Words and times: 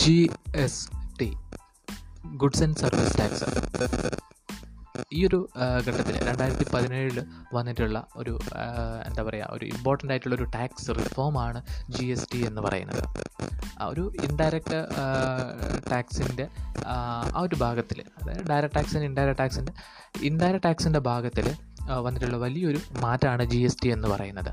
G 0.00 0.30
S 0.56 0.88
T 1.20 1.28
goods 2.36 2.62
and 2.62 2.76
service 2.76 3.18
tax 3.18 3.46
ഈ 5.12 5.26
ഒരു 5.26 5.38
ഘട്ടത്തിൽ 5.86 6.14
രണ്ടായിരത്തി 6.28 6.66
പതിനേഴിൽ 6.74 7.18
വന്നിട്ടുള്ള 7.54 7.98
ഒരു 8.16 8.38
എന്താ 9.06 9.22
പറയുക 9.22 9.48
ഒരു 9.50 9.64
ഇമ്പോർട്ടന്റ് 9.64 10.12
ആയിട്ടുള്ള 10.12 10.34
ഒരു 10.34 10.44
ടാക്സ് 10.44 10.90
റിഫോമാണ് 10.90 11.62
ജി 11.90 12.04
എസ് 12.04 12.28
ടി 12.32 12.46
എന്ന് 12.46 12.62
പറയുന്നത്. 12.62 13.02
ഒരു 13.88 14.12
ഇൻഡയറക്റ്റ് 14.22 14.78
ടാക്സിന്റെ 15.92 16.46
ആ 16.86 17.40
ഒരു 17.40 17.54
ഭാഗത്തിൽ 17.54 18.00
അതായത് 18.20 18.46
ഡയറക്റ്റ് 18.50 18.76
ടാക്സിന്റെ 18.76 19.06
ഇൻഡയറക്റ്റ് 19.06 19.42
ടാക്സിന്റെ 19.42 19.72
ഇൻഡയറക്റ്റ് 20.22 20.66
ടാക്സിന്റെ 20.66 20.98
ഭാഗത്തിൽ 20.98 21.48
വന്നിട്ടുള്ള 22.06 22.36
വലിയൊരു 22.36 22.80
മാറ്റമാണ് 23.00 23.44
ജി 23.44 23.58
എസ് 23.58 23.82
ടി 23.82 23.88
എന്ന് 23.88 24.08
പറയുന്നത്. 24.08 24.52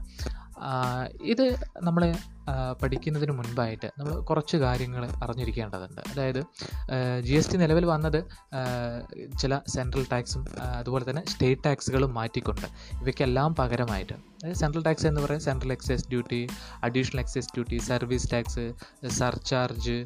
ഇത് 1.21 1.57
നമ്മൾ 1.81 2.13
പഠിക്കുന്നതിന് 2.81 3.31
മുൻപായിട്ട് 3.31 3.87
നമ്മൾ 3.99 4.13
കുറച്ച് 4.19 4.57
കാര്യങ്ങൾ 4.57 5.05
അറിഞ്ഞിരിക്കേണ്ടതുണ്ട്. 5.23 6.01
അതായത് 6.11 6.39
ജി 7.21 7.33
എസ് 7.33 7.51
ടി 7.51 7.57
നിലവിൽ 7.57 7.85
വന്നത് 7.85 8.23
ചില 9.41 9.59
സെൻട്രൽ 9.67 10.05
ടാക്സും 10.11 10.45
അതുപോലെ 10.61 11.09
തന്നെ 11.09 11.23
സ്റ്റേറ്റ് 11.27 11.63
ടാക്സുകളും 11.63 12.13
മാറ്റിക്കൊണ്ട് 12.13 12.67
ഇവയ്ക്കെല്ലാം 13.01 13.55
പകരമായിട്ട് 13.55 14.13
അതായത് 14.13 14.55
സെൻട്രൽ 14.55 14.83
ടാക്സ് 14.83 15.07
എന്ന് 15.07 15.21
പറയുന്നത് 15.21 15.45
central 15.45 15.71
excise 15.71 16.09
duty 16.09 16.47
additional 16.83 17.19
excise 17.19 17.47
duty 17.53 17.77
service 17.77 18.31
tax 18.33 18.73
surcharge 19.07 20.05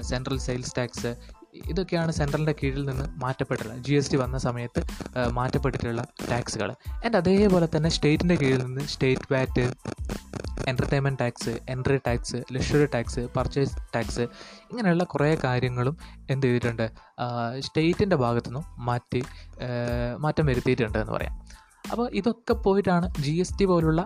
central 0.00 0.38
sales 0.38 0.76
tax 0.78 1.16
ഇതൊക്കെയാണ് 1.54 2.12
സെൻട്രലിന്റെ 2.12 2.54
കീഴിൽ 2.60 2.82
നിന്ന് 2.88 3.04
മാറ്റപ്പെട്ടിട്ടുള്ള 3.22 3.76
ജി 3.86 3.94
എസ് 3.94 4.10
ടി 4.12 4.16
വന്ന 4.16 4.38
സമയത്ത് 4.38 4.80
മാറ്റപ്പെട്ടിട്ടുള്ള 5.38 6.02
ടാക്സുകൾ. 6.30 6.70
ആൻഡ് 7.04 7.16
അതേപോലെ 7.16 7.68
തന്നെ 7.74 7.90
സ്റ്റേറ്റിന്റെ 7.96 8.36
കീഴിൽ 8.42 8.62
നിന്ന് 8.66 8.84
state 8.94 9.28
VAT 9.32 9.64
entertainment 10.70 11.20
tax 11.20 11.52
entry 11.68 11.98
tax 12.06 12.38
luxury 12.54 12.86
tax 12.94 13.22
purchase 13.36 13.74
tax 13.94 14.24
ഇങ്ങനെയുള്ള 14.70 15.04
കുറേ 15.04 15.30
കാര്യങ്ങളും 15.44 15.96
എന്ത് 16.30 16.46
ചെയ്തിട്ടുണ്ട് 16.46 16.86
സ്റ്റേറ്റിന്റെ 17.66 18.16
ഭാഗത്തുനിന്നും 18.16 18.64
മാറ്റി 18.88 19.22
മാറ്റം 20.18 20.46
വരുത്തിയിട്ടുണ്ട് 20.46 20.98
എന്ന് 20.98 21.12
പറയാം. 21.12 21.34
അപ്പോൾ 21.90 22.06
ഇതൊക്കെ 22.20 22.54
പോയിട്ടാണ് 22.66 23.06
ജി 23.24 23.32
എസ് 23.42 23.56
ടി 23.58 23.64
പോലുള്ള 23.64 24.00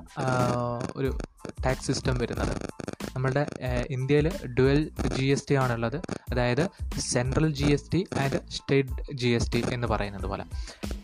ഒരു 0.96 1.10
ടാക്സ് 1.64 1.86
സിസ്റ്റം 1.86 2.16
വരുന്നത്. 2.18 2.54
നമ്മളുടെ 3.14 3.44
ഇന്ത്യയിൽ 3.90 4.26
ഡുവൽ 4.56 4.80
ജി 5.16 5.24
എസ് 5.34 5.46
ടി 5.48 5.54
ആണുള്ളത്. 5.54 5.96
അതായത് 6.32 6.64
central 7.12 7.48
G 7.60 7.68
S 7.76 7.88
T 7.94 8.00
and 8.22 8.40
state 8.56 9.16
G 9.20 9.30
S 9.38 9.52
T 9.52 9.62
എന്ന് 9.76 9.86
പറയുന്നത് 9.86 10.26
പോലെ. 10.32 10.44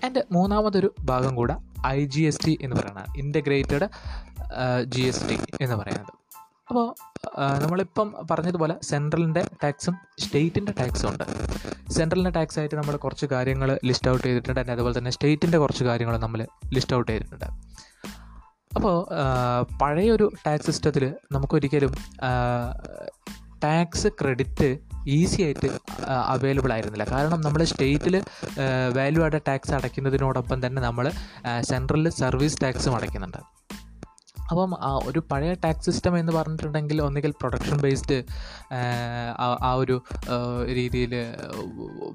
ആൻഡ് 0.04 0.22
മൂന്നാമതൊരു 0.32 0.90
ഭാഗം 1.10 1.34
കൂടെ 1.40 1.56
ഐ 1.86 2.06
ജി 2.16 2.22
എസ് 2.30 2.44
ടി 2.46 2.58
എന്ന് 2.62 2.76
പറയുന്നത് 2.76 3.18
ഇന്റഗ്രേറ്റഡ് 3.18 3.88
ജി 4.94 5.02
എസ് 5.12 5.24
ടി 5.30 5.38
എന്ന് 5.60 5.76
പറയുന്നത്. 5.76 6.12
അപ്പോൾ 6.68 6.86
നമ്മളിപ്പം 7.62 8.08
പറഞ്ഞതുപോലെ 8.30 8.74
സെൻട്രലിന്റെ 8.82 9.42
ടാക്സും 9.62 9.94
സ്റ്റേറ്റിന്റെ 10.18 10.72
ടാക്സും 10.80 11.08
ഉണ്ട്. 11.10 11.24
സെൻട്രലിന്റെ 11.92 12.30
ടാക്സ് 12.30 12.58
ആയിട്ട് 12.58 12.74
നമ്മൾ 12.74 12.96
കുറച്ച് 12.96 13.26
കാര്യങ്ങൾ 13.26 13.78
ലിസ്റ്റ് 13.84 14.10
ഔട്ട് 14.10 14.24
ചെയ്തിട്ടുണ്ട്. 14.26 14.60
അതിന്റെ 14.60 14.72
അതുപോലെ 14.72 14.98
തന്നെ 14.98 15.10
സ്റ്റേറ്റിന്റെ 15.10 15.58
കുറച്ച് 15.58 15.84
കാര്യങ്ങൾ 15.84 16.16
നമ്മൾ 16.18 16.46
ലിസ്റ്റ് 16.74 16.96
ഔട്ട് 16.96 17.10
ചെയ്തിട്ടുണ്ട്. 17.12 17.48
അപ്പോൾ 18.76 18.96
പഴയൊരു 19.82 20.32
ടാക്സ് 20.46 20.66
സിസ്റ്റത്തിൽ 20.66 21.04
നമുക്കൊരിക്കലും 21.32 21.92
ടാക്സ് 23.64 24.08
ക്രെഡിറ്റ് 24.20 24.78
ഈസി 25.06 25.42
ആയിട്ട് 25.42 25.68
അവൈലബിൾ 26.08 26.72
ആയിരുന്നില്ല. 26.72 27.04
കാരണം 27.10 27.40
നമ്മൾ 27.40 27.64
സ്റ്റേറ്റിൽ 27.64 28.16
വാല്യൂ 28.98 29.22
ആഡ് 29.24 29.40
ടാക്സ് 29.48 29.74
അടയ്ക്കുന്നതിനോടൊപ്പം 29.74 30.66
തന്നെ 30.66 30.82
നമ്മൾ 30.82 31.12
സെൻട്രലിൽ 31.60 32.08
സർവീസ് 32.08 32.60
ടാക്സും 32.62 32.96
അടയ്ക്കുന്നുണ്ട്. 32.96 33.38
അപ്പം 34.50 34.72
ഒരു 35.06 35.22
പഴയ 35.30 35.54
ടാക്സ് 35.54 35.90
സിസ്റ്റം 35.90 36.18
എന്ന് 36.18 36.32
പറഞ്ഞിട്ടുണ്ടെങ്കിൽ 36.32 37.02
ഒന്നുകിൽ 37.02 37.30
പ്രൊഡക്ഷൻ 37.30 37.76
ബേസ്ഡ് 37.80 38.22
ആ 39.62 39.72
ഒരു 39.72 40.02
രീതിയിൽ 40.64 41.14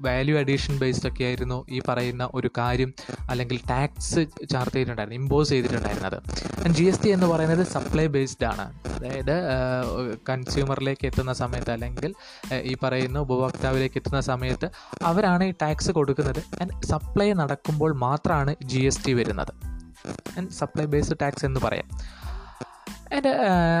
വാല്യൂ 0.00 0.38
അഡീഷൻ 0.38 0.78
ബേസ്ഡ് 0.78 1.08
ഒക്കെ 1.08 1.24
ആയിരുന്നു 1.24 1.66
ഈ 1.70 1.80
പറയുന്ന 1.88 2.28
ഒരു 2.34 2.50
കാര്യം 2.58 2.94
അല്ലെങ്കിൽ 3.30 3.58
ടാക്സ് 3.70 4.20
ചാർജ് 4.50 4.72
ചെയ്തിട്ടുണ്ടായിരുന്നു 4.72 5.20
ഇമ്പോസ് 5.20 5.48
ചെയ്തിട്ടുണ്ടായിരുന്നത്. 5.48 6.18
ജി 6.68 6.84
എസ് 6.84 7.02
ടി 7.04 7.08
എന്ന് 7.08 7.26
പറയുന്നത് 7.26 7.66
സപ്ലൈ 7.66 8.06
ബേസ്ഡ് 8.06 8.46
ആണ്. 8.46 8.66
അതായത് 8.94 9.34
കൺസ്യൂമറിലേക്ക് 10.28 11.06
എത്തുന്ന 11.06 11.32
സമയത്ത് 11.32 11.70
അല്ലെങ്കിൽ 11.70 12.14
ഈ 12.62 12.76
പറയുന്ന 12.82 13.18
ഉപഭോക്താവിലേക്ക് 13.18 13.98
എത്തുന്ന 13.98 14.20
സമയത്ത് 14.20 14.70
അവരാണ് 15.02 15.44
ഈ 15.44 15.52
ടാക്സ് 15.62 15.90
കൊടുക്കുന്നത്. 15.90 16.42
ആൻഡ് 16.60 16.86
സപ്ലൈ 16.86 17.32
നടക്കുമ്പോൾ 17.32 17.96
മാത്രമാണ് 17.96 18.54
ജി 18.64 18.78
എസ് 18.78 19.06
ടി 19.06 19.12
വരുന്നത്. 19.12 19.52
ആൻഡ് 20.38 20.50
സപ്ലൈ 20.50 20.84
ബേസ്ഡ് 20.84 21.16
ടാക്സ് 21.22 21.46
എന്ന് 21.46 21.60
പറയാം. 21.64 22.19
ആൻഡ് 23.14 23.32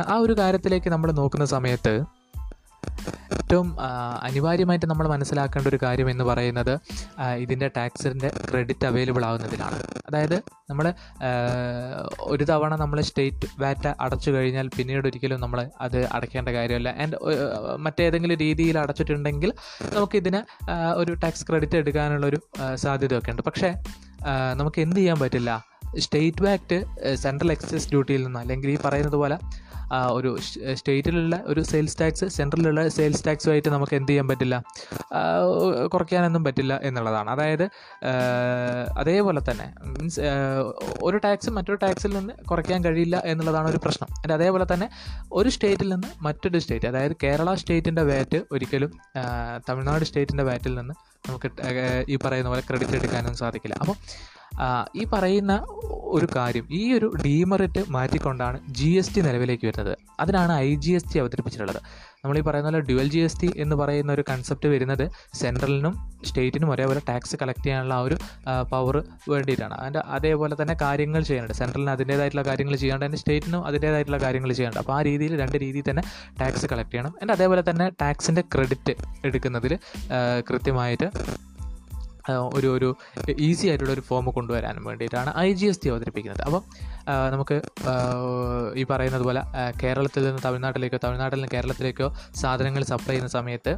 ആ 0.08 0.16
ഒരു 0.16 0.36
കാര്യത്തിലേക്ക് 0.38 0.90
നമ്മൾ 0.90 1.12
നോക്കുന്ന 1.12 1.44
സമയത്ത് 1.44 1.94
ഏറ്റവും 3.34 3.68
അനിവാര്യമായിട്ട് 4.22 4.86
നമ്മൾ 4.86 5.06
മനസ്സിലാക്കേണ്ട 5.08 5.68
ഒരു 5.68 5.78
കാര്യം 5.82 6.08
എന്ന് 6.10 6.24
പറയുന്നത് 6.24 6.72
ഇതിന്റെ 7.38 7.68
ടാക്സിന്റെ 7.76 8.28
ക്രെഡിറ്റ് 8.50 8.86
അവൈലബിൾ 8.86 9.24
ആവുന്നതിലാണ്. 9.24 9.78
അതായത് 10.08 10.36
നമ്മൾ 10.70 10.86
ഒരു 12.20 12.44
തവണ 12.44 12.74
നമ്മൾ 12.76 13.00
സ്റ്റേറ്റ് 13.00 13.48
വാറ്റ 13.62 13.86
അടച്ചു 14.00 14.30
കഴിഞ്ഞാൽ 14.30 14.68
പിന്നീട് 14.76 15.08
ഒരിക്കലും 15.08 15.40
നമ്മൾ 15.40 15.70
അത് 15.80 15.98
അടയ്ക്കേണ്ട 16.06 16.48
കാര്യമല്ല. 16.48 16.88
ആൻഡ് 16.88 17.16
മറ്റേതെങ്കിലും 17.78 18.38
രീതിയിൽ 18.38 18.78
അടച്ചിട്ടുണ്ടെങ്കിൽ 18.78 19.52
നമുക്കിതിന് 19.94 20.42
ഒരു 20.94 21.14
ടാക്സ് 21.24 21.46
ക്രെഡിറ്റ് 21.48 21.76
എടുക്കാനുള്ളൊരു 21.76 22.40
സാധ്യതയൊക്കെ 22.74 23.30
ഉണ്ട്. 23.30 23.42
പക്ഷേ 23.42 23.70
നമുക്ക് 24.54 24.80
എന്ത് 24.80 24.96
ചെയ്യാൻ 24.96 25.18
പറ്റില്ല? 25.20 25.50
സ്റ്റേറ്റ് 25.98 26.46
ആക്ട് 26.46 26.84
സെൻട്രൽ 27.14 27.50
എക്സൈസ് 27.50 27.88
ഡ്യൂട്ടിയിൽ 27.88 28.24
നിന്ന് 28.24 28.40
അല്ലെങ്കിൽ 28.40 28.70
ഈ 28.70 28.78
പറയുന്നത് 28.84 29.16
പോലെ 29.16 29.38
ഒരു 30.12 30.38
സ്റ്റേറ്റിലുള്ള 30.72 31.42
ഒരു 31.46 31.62
സെയിൽസ് 31.62 31.98
ടാക്സ് 32.00 32.24
സെൻട്രലിലുള്ള 32.24 32.88
സെയിൽസ് 32.88 33.24
ടാക്സുമായിട്ട് 33.26 33.68
നമുക്ക് 33.68 33.96
എന്ത് 33.96 34.08
ചെയ്യാൻ 34.08 34.28
പറ്റില്ല? 34.28 34.62
കുറയ്ക്കാനൊന്നും 35.86 36.44
പറ്റില്ല 36.44 36.80
എന്നുള്ളതാണ്. 36.82 37.30
അതായത് 37.30 37.70
അതേപോലെ 38.98 39.40
തന്നെ 39.50 39.74
മീൻസ് 39.84 40.20
ഒരു 41.02 41.16
ടാക്സ് 41.16 41.50
മറ്റൊരു 41.50 41.74
ടാക്സിൽ 41.74 42.18
നിന്ന് 42.18 42.34
കുറയ്ക്കാൻ 42.34 42.84
കഴിയില്ല 42.84 43.22
എന്നുള്ളതാണ് 43.24 43.70
ഒരു 43.70 43.76
പ്രശ്നം. 43.76 44.08
അതിന്റെ 44.18 44.34
അതേപോലെ 44.34 44.66
തന്നെ 44.74 44.90
ഒരു 45.32 45.48
സ്റ്റേറ്റിൽ 45.48 45.88
നിന്ന് 45.88 46.08
മറ്റൊരു 46.20 46.58
സ്റ്റേറ്റ് 46.58 46.86
അതായത് 46.86 47.12
കേരള 47.22 47.54
സ്റ്റേറ്റിന്റെ 47.54 48.02
വാറ്റ് 48.02 48.42
ഒരിക്കലും 48.52 48.92
തമിഴ്നാട് 49.68 50.04
സ്റ്റേറ്റിന്റെ 50.04 50.44
വാറ്റിൽ 50.44 50.74
നിന്ന് 50.74 50.94
നമുക്ക് 51.28 51.50
ഈ 52.08 52.16
പറയുന്ന 52.16 52.48
പോലെ 52.48 52.60
ക്രെഡിറ്റ് 52.60 52.92
എടുക്കാനൊന്നും 52.92 53.36
സാധിക്കില്ല. 53.36 53.74
അപ്പം 53.74 53.94
ആ, 53.94 54.39
ഈ 55.00 55.04
പറയുന്ന 55.12 55.52
ഒരു 56.16 56.26
കാര്യം 56.36 56.64
ഈ 56.78 56.92
ഒരു 56.94 57.08
ഡീമെറിറ്റ് 57.24 57.82
മാറ്റിക്കൊണ്ടാണ് 57.94 58.58
ജി 58.78 58.88
എസ് 59.00 59.12
ടി 59.14 59.20
നിലവിലേക്ക് 59.20 59.66
വരുന്നത്. 59.66 59.96
അതിനാണ് 60.20 60.52
ഐ 60.52 60.70
ജി 60.74 60.92
എസ് 60.98 61.08
ടി 61.12 61.18
അവതരിപ്പിച്ചിട്ടുള്ളത്. 61.22 61.78
നമ്മൾ 62.22 62.36
ഈ 62.38 62.42
പറയുന്ന 62.46 62.70
പോലെ 62.70 62.80
ഡ്യുവൽ 62.88 63.08
ജി 63.14 63.20
എസ് 63.26 63.38
ടി 63.40 63.48
എന്ന് 63.62 63.76
പറയുന്ന 63.76 64.10
ഒരു 64.12 64.24
കൺസെപ്റ്റ് 64.30 64.68
വരുന്നത് 64.72 65.04
സെൻട്രലിനും 65.40 65.94
സ്റ്റേറ്റിനും 66.28 66.70
ഒരേപോലെ 66.74 67.02
ടാക്സ് 67.08 67.36
കളക്ട് 67.42 67.64
ചെയ്യാനുള്ള 67.66 67.94
ആ 67.98 68.04
ഒരു 68.06 68.16
പവർ 68.72 68.96
വേണ്ടിയിട്ടാണ്. 69.32 69.74
അതിന്റെ 69.80 70.02
അതേപോലെ 70.16 70.56
തന്നെ 70.62 70.74
കാര്യങ്ങൾ 70.82 71.22
ചെയ്യാനുണ്ട് 71.28 71.56
സെൻട്രലിന് 71.60 71.92
അതിന്റേതായിട്ടുള്ള 71.96 72.44
കാര്യങ്ങൾ 72.50 72.76
ചെയ്യാണ്ട് 72.76 73.04
തന്നെ 73.06 73.20
സ്റ്റേറ്റിനും 73.22 73.62
അതിന്റേതായിട്ടുള്ള 73.70 74.20
കാര്യങ്ങൾ 74.26 74.52
ചെയ്യാനുണ്ട് 74.52 74.82
അപ്പോൾ 74.84 74.96
ആ 74.98 75.02
രീതിയിൽ 75.10 75.34
രണ്ട് 75.42 75.56
രീതിയിൽ 75.64 75.86
തന്നെ 75.90 76.04
ടാക്സ് 76.40 76.66
കളക്ട് 76.72 76.92
ചെയ്യണം. 76.94 77.14
എന്റെ 77.22 77.34
അതേപോലെ 77.34 77.64
തന്നെ 77.70 77.88
ടാക്സിന്റെ 78.02 78.44
ക്രെഡിറ്റ് 78.54 78.94
എടുക്കുന്നതിൽ 79.24 79.74
കൃത്യമായിട്ട് 80.50 81.08
ഒരു 82.28 82.68
ഒരു 82.68 82.96
ഈസി 83.38 83.66
ആയിട്ടുള്ള 83.66 83.92
ഒരു 83.92 84.00
ഫോം 84.00 84.26
കൊണ്ടുവരാനും 84.30 84.84
വേണ്ടിയിട്ടാണ് 84.84 85.32
ഐ 85.36 85.52
ജി 85.52 85.66
എസ് 85.66 85.80
ടി 85.84 85.90
അവതരിപ്പിക്കുന്നത്. 85.90 86.42
അപ്പം 86.42 86.62
നമുക്ക് 87.08 87.60
ഈ 88.76 88.84
പറയുന്നത് 88.90 89.22
പോലെ 89.22 89.42
കേരളത്തിൽ 89.82 90.24
നിന്ന് 90.24 90.42
തമിഴ്നാട്ടിലേക്കോ 90.44 90.98
തമിഴ്നാട്ടിൽ 91.04 91.36
നിന്ന് 91.36 91.48
കേരളത്തിലേക്കോ 91.54 92.16
സാധനങ്ങൾ 92.34 92.82
സപ്ലൈ 92.82 93.06
ചെയ്യുന്ന 93.06 93.28
സമയത്ത് 93.28 93.76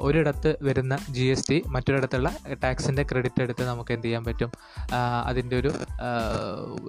ഒരിടത്ത് 0.00 0.56
വരുന്ന 0.62 0.98
ജി 1.10 1.24
എസ് 1.24 1.50
ടി 1.50 1.62
മറ്റൊരിടത്തുള്ള 1.66 2.30
ടാക്സിന്റെ 2.64 3.02
ക്രെഡിറ്റ് 3.02 3.42
എടുത്ത് 3.42 3.64
നമുക്ക് 3.68 3.92
എന്ത് 3.92 4.06
ചെയ്യാൻ 4.06 4.24
പറ്റും? 4.24 4.50
അതിന്റെ 5.26 5.56
ഒരു 5.58 5.72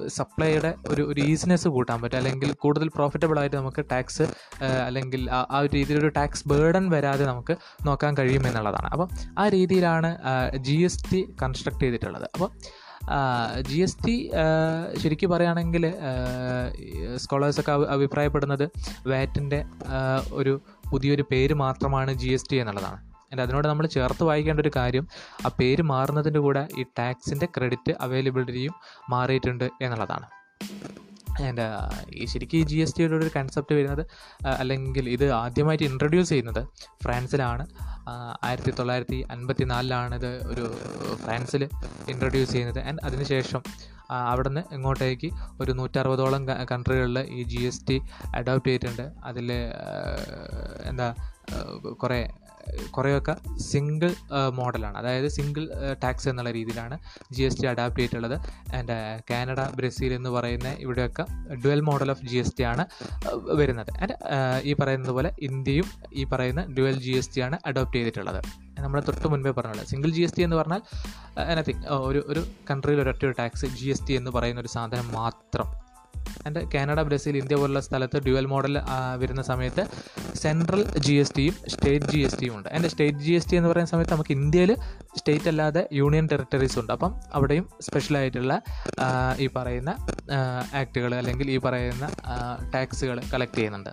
സപ്ലൈയുടെ 0.07 0.73
ഒരു 0.87 1.01
ഒരു 1.01 1.21
ഈസിനെസ് 1.21 1.67
കൂട്ടാൻ 1.67 2.01
പറ്റും. 2.01 2.17
അല്ലെങ്കിൽ 2.17 2.53
കൂടുതൽ 2.53 2.87
പ്രോഫിറ്റബിൾ 2.87 3.39
ആയിട്ട് 3.39 3.55
നമുക്ക് 3.55 3.85
ടാക്സ് 3.91 4.27
അല്ലെങ്കിൽ 4.63 5.31
ആ 5.31 5.59
ഒരു 5.59 5.69
രീതിയിലൊരു 5.73 6.07
ടാക്സ് 6.07 6.47
ബേർഡൻ 6.47 6.89
വരാതെ 6.89 7.25
നമുക്ക് 7.25 7.55
നോക്കാൻ 7.85 8.17
കഴിയുമെന്നുള്ളതാണ് 8.17 8.87
അപ്പം 8.87 9.09
ആ 9.39 9.47
രീതിയിലാണ് 9.47 10.17
ജി 10.55 10.77
എസ് 10.81 11.11
ടി 11.11 11.33
കൺസ്ട്രക്ട് 11.41 11.79
ചെയ്തിട്ടുള്ളത്. 11.79 12.29
അപ്പം 12.33 12.51
ജി 13.69 13.77
എസ് 13.85 13.97
ടി 14.05 14.15
ശരിക്കും 15.03 15.29
പറയുകയാണെങ്കിൽ 15.29 15.85
സ്കോളേഴ്സൊക്കെ 17.17 17.71
അഭിപ്രായപ്പെടുന്നത് 17.71 18.65
വാറ്റിന്റെ 19.07 19.59
ഒരു 20.39 20.53
പുതിയൊരു 20.91 21.23
പേര് 21.31 21.53
മാത്രമാണ് 21.53 22.13
ജി 22.13 22.29
എസ് 22.37 22.49
ടി 22.51 22.55
എന്നുള്ളതാണ്. 22.55 22.99
എന്റെ 23.31 23.43
അതിനോട് 23.43 23.67
നമ്മൾ 23.67 23.85
ചേർത്ത് 23.95 24.23
വായിക്കേണ്ട 24.23 24.59
ഒരു 24.59 24.71
കാര്യം 24.75 25.07
ആ 25.45 25.49
പേര് 25.59 25.81
മാറുന്നതിന്റെ 25.93 26.39
കൂടെ 26.39 26.67
ഈ 26.77 26.85
ടാക്സിന്റെ 26.99 27.47
ക്രെഡിറ്റ് 27.57 27.95
അവൈലബിലിറ്റിയും 28.01 28.75
മാറിയിട്ടുണ്ട് 29.09 29.67
എന്നുള്ളതാണ്. 29.81 30.27
ആൻഡ് 31.43 31.61
ഈ 32.15 32.25
ശരിക്കും 32.25 32.67
ജി 32.67 32.75
എസ് 32.75 32.99
ടിയുടെ 32.99 33.15
ഒരു 33.15 33.29
കൺസെപ്റ്റ് 33.35 33.75
വരുന്നത് 33.75 34.05
അല്ലെങ്കിൽ 34.47 35.09
ഇത് 35.09 35.31
ആദ്യമായിട്ട് 35.31 35.83
ഇൻട്രൊഡ്യൂസ് 35.83 36.29
ചെയ്യുന്നത് 36.29 36.67
ഫ്രാൻസിലാണ്. 37.03 37.67
ആ, 38.09 38.37
ആയിരത്തി 38.43 38.71
തൊള്ളായിരത്തി 38.71 39.25
അൻപത്തി 39.31 39.63
നാലിലാണ് 39.63 40.15
ഇത് 40.15 40.47
ഒരു 40.47 40.77
ഫ്രാൻസിൽ 41.15 41.69
ഇൻട്രൊഡ്യൂസ് 42.09 42.51
ചെയ്യുന്നത്. 42.51 42.79
ആൻഡ് 42.79 42.99
അതിനുശേഷം 43.03 43.63
അവിടെ 44.11 44.49
നിന്ന് 44.49 44.73
ഇങ്ങോട്ടേക്ക് 44.73 45.31
ഒരു 45.61 45.71
നൂറ്ററുപതോളം 45.71 46.47
കൺട്രികളിൽ 46.47 47.19
ഈ 47.19 47.43
ജി 47.43 47.57
എസ് 47.57 47.81
ടി 47.89 48.01
അഡോപ്റ്റ് 48.35 48.69
ചെയ്തിട്ടുണ്ട്. 48.69 49.11
അതിൽ 49.23 49.51
എന്താ 50.83 51.15
കുറേ 52.03 52.29
കുറേയൊക്കെ 52.97 53.35
സിംഗിൾ 53.71 54.11
മോഡലാണ്. 54.53 54.97
അതായത് 54.97 55.27
സിംഗിൾ 55.27 55.69
ടാക്സ് 56.03 56.29
എന്നുള്ള 56.29 56.51
രീതിയിലാണ് 56.51 56.99
ജി 57.31 57.43
എസ് 57.43 57.61
ടി 57.61 57.67
അഡാപ്റ്റ് 57.67 57.99
ചെയ്തിട്ടുള്ളത്. 57.99 58.37
ആൻഡ് 58.75 58.97
കാനഡ 59.31 59.59
ബ്രസീൽ 59.75 60.13
എന്ന് 60.13 60.29
പറയുന്ന 60.29 60.69
ഇവിടെയൊക്കെ 60.69 61.25
dual 61.65 61.81
model 61.81 62.11
of 62.11 62.25
G 62.25 62.37
S 62.37 62.55
T 62.59 62.63
ആണ് 62.63 62.85
വരുന്നത്. 63.59 63.91
ആൻഡ് 64.01 64.15
ഈ 64.63 64.73
പറയുന്നത് 64.73 65.11
പോലെ 65.11 65.31
ഇന്ത്യയും 65.41 65.85
ഈ 66.13 66.23
പറയുന്ന 66.23 66.61
ഡുവൽ 66.77 66.97
ജി 66.99 67.11
എസ് 67.11 67.35
ടി 67.35 67.41
ആണ് 67.41 67.59
അഡോപ്റ്റ് 67.65 67.97
ചെയ്തിട്ടുള്ളത്. 67.97 68.41
നമ്മൾ 68.79 68.99
തൊട്ട് 69.01 69.27
മുൻപേ 69.27 69.51
പറഞ്ഞത് 69.51 69.85
സിംഗിൾ 69.85 70.09
ജി 70.09 70.21
എസ് 70.21 70.35
ടി 70.37 70.41
എന്ന് 70.43 70.55
പറഞ്ഞാൽ 70.55 70.81
എനിത്തിങ് 71.51 71.83
ഒരു 71.87 72.25
ഒരു 72.27 72.45
കൺട്രിയിൽ 72.69 73.01
ഒരൊറ്റ 73.01 73.25
ഒരു 73.25 73.35
ടാക്സ് 73.39 73.65
ജി 73.65 73.87
എസ് 73.89 74.07
ടി 74.07 74.13
എന്ന് 74.13 74.31
പറയുന്ന 74.31 74.61
ഒരു 74.61 74.67
സാധനം 74.67 75.11
മാത്രം. 75.11 75.88
ആൻഡ് 76.47 76.61
കാനഡ 76.73 76.99
ബ്രസീൽ 77.09 77.35
ഇന്ത്യ 77.41 77.55
പോലുള്ള 77.61 77.81
സ്ഥലത്ത് 77.87 78.17
ഡ്യുവൽ 78.25 78.45
മോഡൽ 78.53 78.75
വരുന്ന 79.21 79.41
സമയത്ത് 79.51 79.83
സെൻട്രൽ 80.43 80.81
ജി 81.05 81.15
എസ് 81.23 81.33
ടിയും 81.37 81.55
സ്റ്റേറ്റ് 81.73 82.09
ജി 82.13 82.19
എസ് 82.27 82.39
ടിയും 82.41 82.53
ഉണ്ട്. 82.57 82.69
And 82.75 82.89
state 82.93 83.21
G 83.25 83.33
S 83.39 83.49
T 83.51 83.57
എന്ന് 83.59 83.69
പറയുന്ന 83.71 83.91
സമയത്ത് 83.93 84.13
നമുക്ക് 84.15 84.33
ഇന്ത്യയിൽ 84.39 84.73
സ്റ്റേറ്റ് 85.19 85.49
അല്ലാതെ 85.53 85.83
യൂണിയൻ 85.99 86.27
ടെറിട്ടറീസ് 86.31 86.77
ഉണ്ട്. 86.81 86.93
അപ്പം 86.97 87.13
അവിടെയും 87.37 87.65
സ്പെഷ്യലായിട്ടുള്ള 87.87 88.61
ഈ 89.45 89.47
പറയുന്ന 89.57 89.91
ആക്റ്റുകൾ 90.81 91.13
അല്ലെങ്കിൽ 91.21 91.49
ഈ 91.55 91.57
പറയുന്ന 91.67 92.07
ടാക്സുകൾ 92.75 93.19
കളക്ട് 93.33 93.59
ചെയ്യുന്നുണ്ട്. 93.59 93.91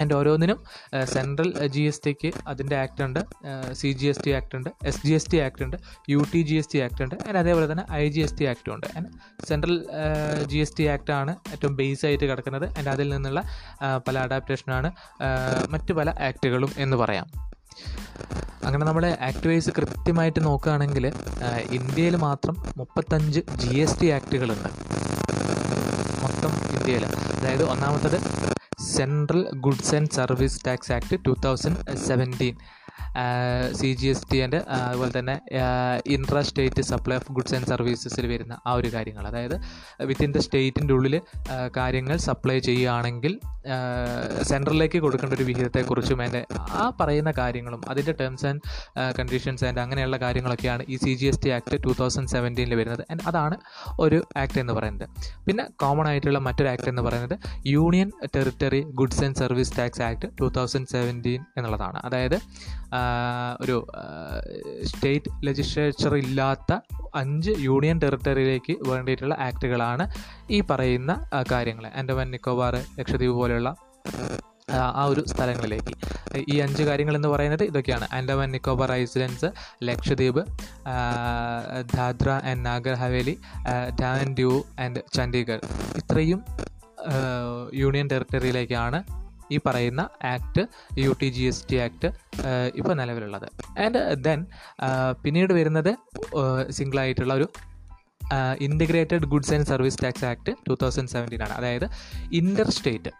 ആൻഡ് 0.00 0.14
ഓരോന്നിനും 0.14 0.58
സെൻട്രൽ 1.04 1.50
ജി 1.66 1.82
എസ് 1.90 2.02
ടിക്ക് 2.06 2.32
അതിന്റെ 2.46 2.76
ആക്ട് 2.82 3.02
ഉണ്ട് 3.06 3.20
C 3.80 3.90
G 4.00 4.06
S 4.06 4.22
T 4.24 4.32
act 4.38 4.56
ഉണ്ട് 4.58 4.70
S 4.90 5.02
G 5.06 5.12
S 5.18 5.30
T 5.32 5.38
act 5.46 5.64
ഉണ്ട് 5.66 5.76
U 6.12 6.20
T 6.32 6.42
G 6.50 6.56
S 6.60 6.70
T 6.72 6.80
act 6.86 7.02
ഉണ്ട് 7.04 7.16
ആൻഡ് 7.26 7.38
അതേപോലെ 7.42 7.66
തന്നെ 7.72 7.84
ഐ 7.92 8.04
ജി 8.16 8.20
എസ് 8.26 8.36
ടി 8.38 8.44
ആക്ടും 8.52 8.72
ഉണ്ട്. 8.74 8.86
And 8.96 9.08
central 9.48 9.76
G 10.52 10.58
S 10.64 10.76
T 10.78 10.86
act 10.94 11.12
ആണ് 11.20 11.34
ഏറ്റവും 11.52 11.74
ബേസ് 11.80 12.04
ആയിട്ട് 12.06 12.24
കിടക്കുന്നത്. 12.30 12.66
ആൻഡ് 12.78 12.90
അതിൽ 12.94 13.08
നിന്നുള്ള 13.14 13.42
പല 14.08 14.18
അഡാപ്റ്റേഷനാണ് 14.18 14.90
മറ്റ് 15.74 15.92
പല 16.00 16.08
ആക്റ്റുകളും 16.28 16.72
എന്ന് 16.84 16.98
പറയാം. 17.02 17.26
അങ്ങനെ 18.66 18.84
നമ്മൾ 18.86 19.04
ആക്ട് 19.28 19.48
വൈസ് 19.48 19.70
കൃത്യമായിട്ട് 19.76 20.40
നോക്കുകയാണെങ്കിൽ 20.46 21.04
ഇന്ത്യയിൽ 21.78 22.16
മാത്രം 22.24 22.56
മുപ്പത്തഞ്ച് 22.76 23.40
ജി 23.62 23.74
എസ് 23.84 23.96
ടി 24.00 24.08
ആക്റ്റുകളുണ്ട് 24.16 24.70
മൊത്തം 26.22 26.52
ഇന്ത്യയിൽ. 26.76 27.04
അതായത് 27.38 27.64
ഒന്നാമത്തത് 27.72 28.18
central 28.86 29.50
goods 29.60 29.94
and 29.94 30.10
service 30.10 30.60
tax 30.66 30.92
act 30.92 31.18
two 31.26 31.36
thousand 31.44 31.96
seventeen 31.96 32.56
C 33.72 33.92
G 33.92 34.06
S 34.06 34.26
T 34.32 34.40
and 34.40 34.58
അതുപോലെ 34.76 35.12
തന്നെ 35.18 35.34
intra 36.06 36.42
state 36.42 36.82
supply 36.82 37.16
of 37.16 37.32
goods 37.32 37.54
and 37.54 37.66
സർവീസസിൽ 37.66 38.26
വരുന്ന 38.26 38.54
ആ 38.66 38.72
ഒരു 38.72 38.88
കാര്യങ്ങൾ. 38.94 39.26
അതായത് 39.26 39.56
വിത്തിൻ 40.04 40.32
ദ 40.32 40.38
സ്റ്റേറ്റിന്റെ 40.38 40.94
ഉള്ളിൽ 40.94 41.20
കാര്യങ്ങൾ 41.76 42.16
സപ്ലൈ 42.16 42.58
ചെയ്യുകയാണെങ്കിൽ 42.58 43.34
സെൻട്രലിലേക്ക് 44.42 44.98
കൊടുക്കേണ്ട 44.98 45.34
ഒരു 45.34 45.44
വിഹിതത്തെക്കുറിച്ചും 45.44 46.20
അതിന്റെ 46.22 46.42
ആ 46.82 46.84
പറയുന്ന 47.00 47.30
കാര്യങ്ങളും 47.38 47.80
അതിന്റെ 47.88 48.12
ടേംസ് 48.20 48.46
ആൻഡ് 48.46 48.60
കണ്ടീഷൻസ് 49.18 49.64
ആൻഡ് 49.64 49.80
അങ്ങനെയുള്ള 49.80 50.16
കാര്യങ്ങളൊക്കെയാണ് 50.16 50.84
ഈ 50.88 50.96
C 50.96 51.14
G 51.14 51.26
S 51.26 51.42
T 51.44 51.50
act 51.56 51.78
two 51.86 51.94
thousand 52.00 52.28
സെവന്റീനിൽ 52.28 52.74
വരുന്നത്. 52.74 53.04
ആൻഡ് 53.10 53.24
അതാണ് 53.26 53.56
ഒരു 54.00 54.20
ആക്ട് 54.36 54.58
എന്ന് 54.58 54.72
പറയുന്നത്. 54.72 55.08
പിന്നെ 55.46 55.66
കോമൺ 55.82 56.08
ആയിട്ടുള്ള 56.08 56.38
മറ്റൊരു 56.38 56.68
ആക്ട് 56.68 56.88
എന്ന് 56.88 57.02
പറയുന്നത് 57.02 57.38
union 57.66 58.10
territory 58.36 58.80
goods 59.00 59.24
and 59.24 59.36
service 59.36 59.72
tax 59.78 60.02
act 60.02 60.28
two 60.40 60.48
thousand 60.56 60.86
seventeen 60.86 61.40
എന്നുള്ളതാണ്. 61.56 62.00
അതായത് 62.04 62.38
ഒരു 63.62 63.76
സ്റ്റേറ്റ് 64.90 65.30
ലെജിസ്ലേച്ചർ 65.46 66.14
ഇല്ലാത്ത 66.16 66.72
അഞ്ച് 67.14 67.52
യൂണിയൻ 67.58 67.98
ടെറിട്ടറിയിലേക്ക് 68.04 68.76
വേണ്ടിയിട്ടുള്ള 68.90 69.34
ആക്റ്റുകളാണ് 69.48 70.06
ഈ 70.50 70.60
പറയുന്ന 70.70 71.12
കാര്യങ്ങൾ 71.52 71.86
ആൻഡമാൻ 72.00 72.30
നിക്കോബാർ 72.30 72.76
ലക്ഷദ്വീപ് 72.98 73.36
പോലെയുള്ള 73.40 73.70
ആ 75.00 75.04
ഒരു 75.10 75.22
സ്ഥലങ്ങളിലേക്ക്. 75.28 75.92
ഈ 76.52 76.54
അഞ്ച് 76.64 76.82
കാര്യങ്ങൾ 76.82 77.14
എന്ന് 77.16 77.28
പറയുന്നത് 77.28 77.62
ഇതൊക്കെയാണ്. 77.62 78.06
Andaman 78.16 78.48
Nicobar 78.54 78.90
islands 78.92 79.48
Lakshadweep 79.88 80.40
Dadra 81.94 82.30
and 82.50 82.62
Nagar 82.66 82.96
Haveli 83.02 83.34
Daman 84.00 84.34
Diu 84.38 84.52
and 84.84 85.02
Chandigarh. 85.16 85.64
ഇത്രയും 86.00 86.42
യൂണിയൻ 87.82 88.08
ടെറിട്ടറിയിലേക്കാണ് 88.12 89.00
ഈ 89.52 89.60
പറയുന്ന 89.66 90.08
act 90.24 90.66
U 90.98 91.16
T 91.22 91.28
G 91.28 91.42
S 91.42 91.64
T 91.70 91.76
act 91.76 92.10
ഇപ്പോൾ 92.74 92.94
നിലവിലുള്ളത്. 92.94 93.48
ആൻഡ് 93.80 94.24
ദെൻ 94.24 94.46
പിന്നീട് 95.24 95.52
വരുന്നത് 95.52 95.92
സിംഗിളായിട്ടുള്ള 96.70 97.34
ഒരു 97.34 97.48
integrated 98.60 99.26
goods 99.26 99.54
and 99.54 99.66
service 99.66 99.98
tax 100.04 100.24
act 100.24 100.50
two 100.68 100.76
thousand 100.82 101.08
seventeen 101.08 101.42
ആണ്. 101.42 101.52
അതായത് 101.52 101.86
ഇന്റർ 102.32 102.70
സ്റ്റേറ്റ് 102.70 103.10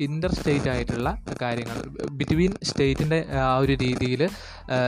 ഇന്റർ 0.00 0.32
സ്റ്റേറ്റ് 0.34 0.68
ആയിട്ടുള്ള 0.68 1.22
കാര്യങ്ങൾ 1.42 1.78
ബിറ്റ്വീൻ 2.10 2.52
സ്റ്റേറ്റിന്റെ 2.62 3.26
ആ 3.44 3.56
ഒരു 3.56 3.72
രീതിയിൽ 3.72 4.28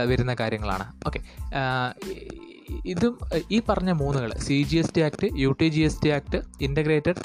വരുന്ന 0.07 0.33
കാര്യങ്ങളാണ്. 0.33 0.85
ഓക്കെ 1.07 1.19
ഇതും 2.85 3.19
ഈ 3.51 3.61
പറഞ്ഞ 3.69 3.91
മൂന്നുകൾ 3.91 4.31
C 4.37 4.63
G 4.63 4.77
S 4.77 4.93
T 4.95 5.01
act 5.01 5.27
U 5.33 5.55
T 5.61 5.67
G 5.67 5.81
S 5.81 6.01
T 6.03 6.09
act 6.09 6.41
integrated 6.61 7.21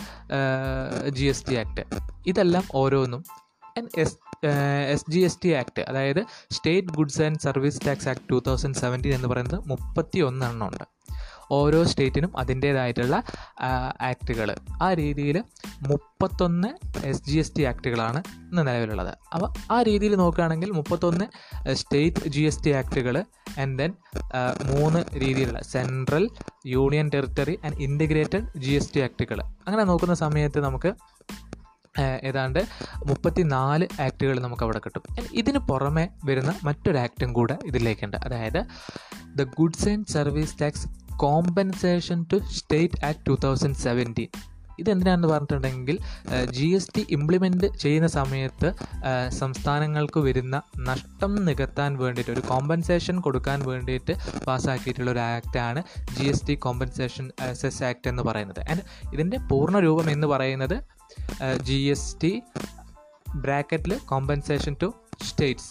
G 1.08 1.24
S 1.24 1.44
T 1.50 1.54
act 1.54 1.84
ഇതെല്ലാം 2.26 2.64
ഓരോന്നും 2.74 3.24
S 4.02 4.16
S 4.92 5.10
G 5.10 5.20
S 5.28 5.40
T 5.44 5.50
act 5.60 5.82
അതായത് 5.90 6.20
state 6.56 6.92
goods 6.96 7.22
and 7.22 7.40
service 7.46 7.80
tax 7.86 8.08
act 8.08 8.26
two 8.32 8.38
thousand 8.46 8.78
seventeen 8.82 9.14
എന്ന് 9.14 9.28
പറയുന്നത് 9.28 9.58
മുപ്പത്തി 9.70 10.20
ഒന്നെണ്ണം 10.28 10.66
ഉണ്ട്. 10.68 10.84
ഓരോ 11.56 11.80
സ്റ്റേറ്റിനും 11.90 12.32
അതിന്റേതായിട്ടുള്ള 12.40 13.16
ആക്റ്റുകൾ 14.10 14.48
ആ 14.82 14.88
രീതിയിൽ 15.00 15.36
മുപ്പത്തൊന്ന് 15.90 16.70
എസ് 17.10 17.22
ജി 17.28 17.36
എസ് 17.38 17.52
ടി 17.56 17.62
ആക്റ്റുകളാണ് 17.62 18.20
ഇന്ന് 18.50 18.62
നിലവിലുള്ളത്. 18.68 19.12
അപ്പോൾ 19.34 19.48
ആ 19.70 19.78
രീതിയിൽ 19.82 20.14
നോക്കുകയാണെങ്കിൽ 20.22 20.70
മുപ്പത്തൊന്ന് 20.72 21.26
സ്റ്റേറ്റ് 21.74 22.32
ജി 22.36 22.42
എസ് 22.50 22.62
ടി 22.64 22.70
ആക്റ്റുകൾ 22.70 23.16
ആൻഡ് 23.58 23.78
ദെൻ 23.78 23.92
മൂന്ന് 24.72 25.02
രീതിയിലുള്ള 25.24 25.60
central 25.74 26.26
union 26.66 27.08
territory 27.14 27.56
and 27.64 27.78
integrated 27.88 28.46
G 28.64 28.70
S 28.70 28.92
T 28.94 29.00
ആക്റ്റുകൾ 29.00 29.40
അങ്ങനെ 29.66 29.84
നോക്കുന്ന 29.84 30.16
സമയത്ത് 30.24 30.62
നമുക്ക് 30.64 30.92
ഏതാണ്ട് 32.00 32.66
മുപ്പത്തി 33.06 33.42
നാല് 33.42 33.86
ആക്റ്റുകൾ 34.00 34.40
നമുക്ക് 34.40 34.62
അവിടെ 34.62 34.78
കിട്ടും 34.78 35.02
ഇതിന് 35.32 35.58
പുറമെ 35.58 36.08
വരുന്ന 36.24 36.54
മറ്റൊരു 36.64 36.98
ആക്റ്റും 36.98 37.32
കൂടെ 37.32 37.58
ഇതിലേക്കുണ്ട്. 37.66 38.16
അതായത് 38.16 38.66
the 39.36 39.42
goods 39.42 39.88
and 39.88 40.06
service 40.06 40.60
tax 40.62 40.88
compensation 41.16 42.26
to 42.32 42.36
state 42.36 43.04
act 43.04 43.26
two 43.28 43.38
thousand 43.44 43.76
seventeen. 43.76 44.28
ഇതെന്തിനാണെന്ന് 44.78 45.28
പറഞ്ഞിട്ടുണ്ടെങ്കിൽ 45.28 45.98
ജി 46.50 46.66
എസ് 46.66 46.90
ടി 46.96 47.06
ഇംപ്ലിമെന്റ് 47.10 47.78
ചെയ്യുന്ന 47.78 48.08
സമയത്ത് 48.08 48.72
സംസ്ഥാനങ്ങൾക്ക് 49.28 50.20
വരുന്ന 50.20 50.62
നഷ്ടം 50.78 51.44
നികത്താൻ 51.44 51.96
വേണ്ടിയിട്ട് 51.96 52.32
ഒരു 52.32 52.40
കോമ്പൻസേഷൻ 52.40 53.20
കൊടുക്കാൻ 53.20 53.62
വേണ്ടിയിട്ട് 53.64 54.16
പാസ്സാക്കിയിട്ടുള്ള 54.44 55.10
ഒരു 55.10 55.18
ആക്റ്റാണ് 55.18 55.82
G 56.18 56.24
S 56.24 56.46
T 56.46 56.54
compensation 56.54 57.30
cess 57.52 57.84
act 57.84 58.08
എന്ന് 58.08 58.22
പറയുന്നത്. 58.22 58.60
ആൻഡ് 58.70 58.80
ഇതിന്റെ 59.12 59.36
പൂർണ 59.36 59.78
രൂപം 59.78 60.10
എന്ന് 60.10 60.26
പറയുന്നത് 60.26 60.95
ജി 61.62 61.78
എസ് 61.86 62.16
ടി 62.20 62.32
ബ്രാക്കറ്റിൽ 63.40 63.94
compensation 64.06 64.74
to 64.80 64.88
states 65.24 65.70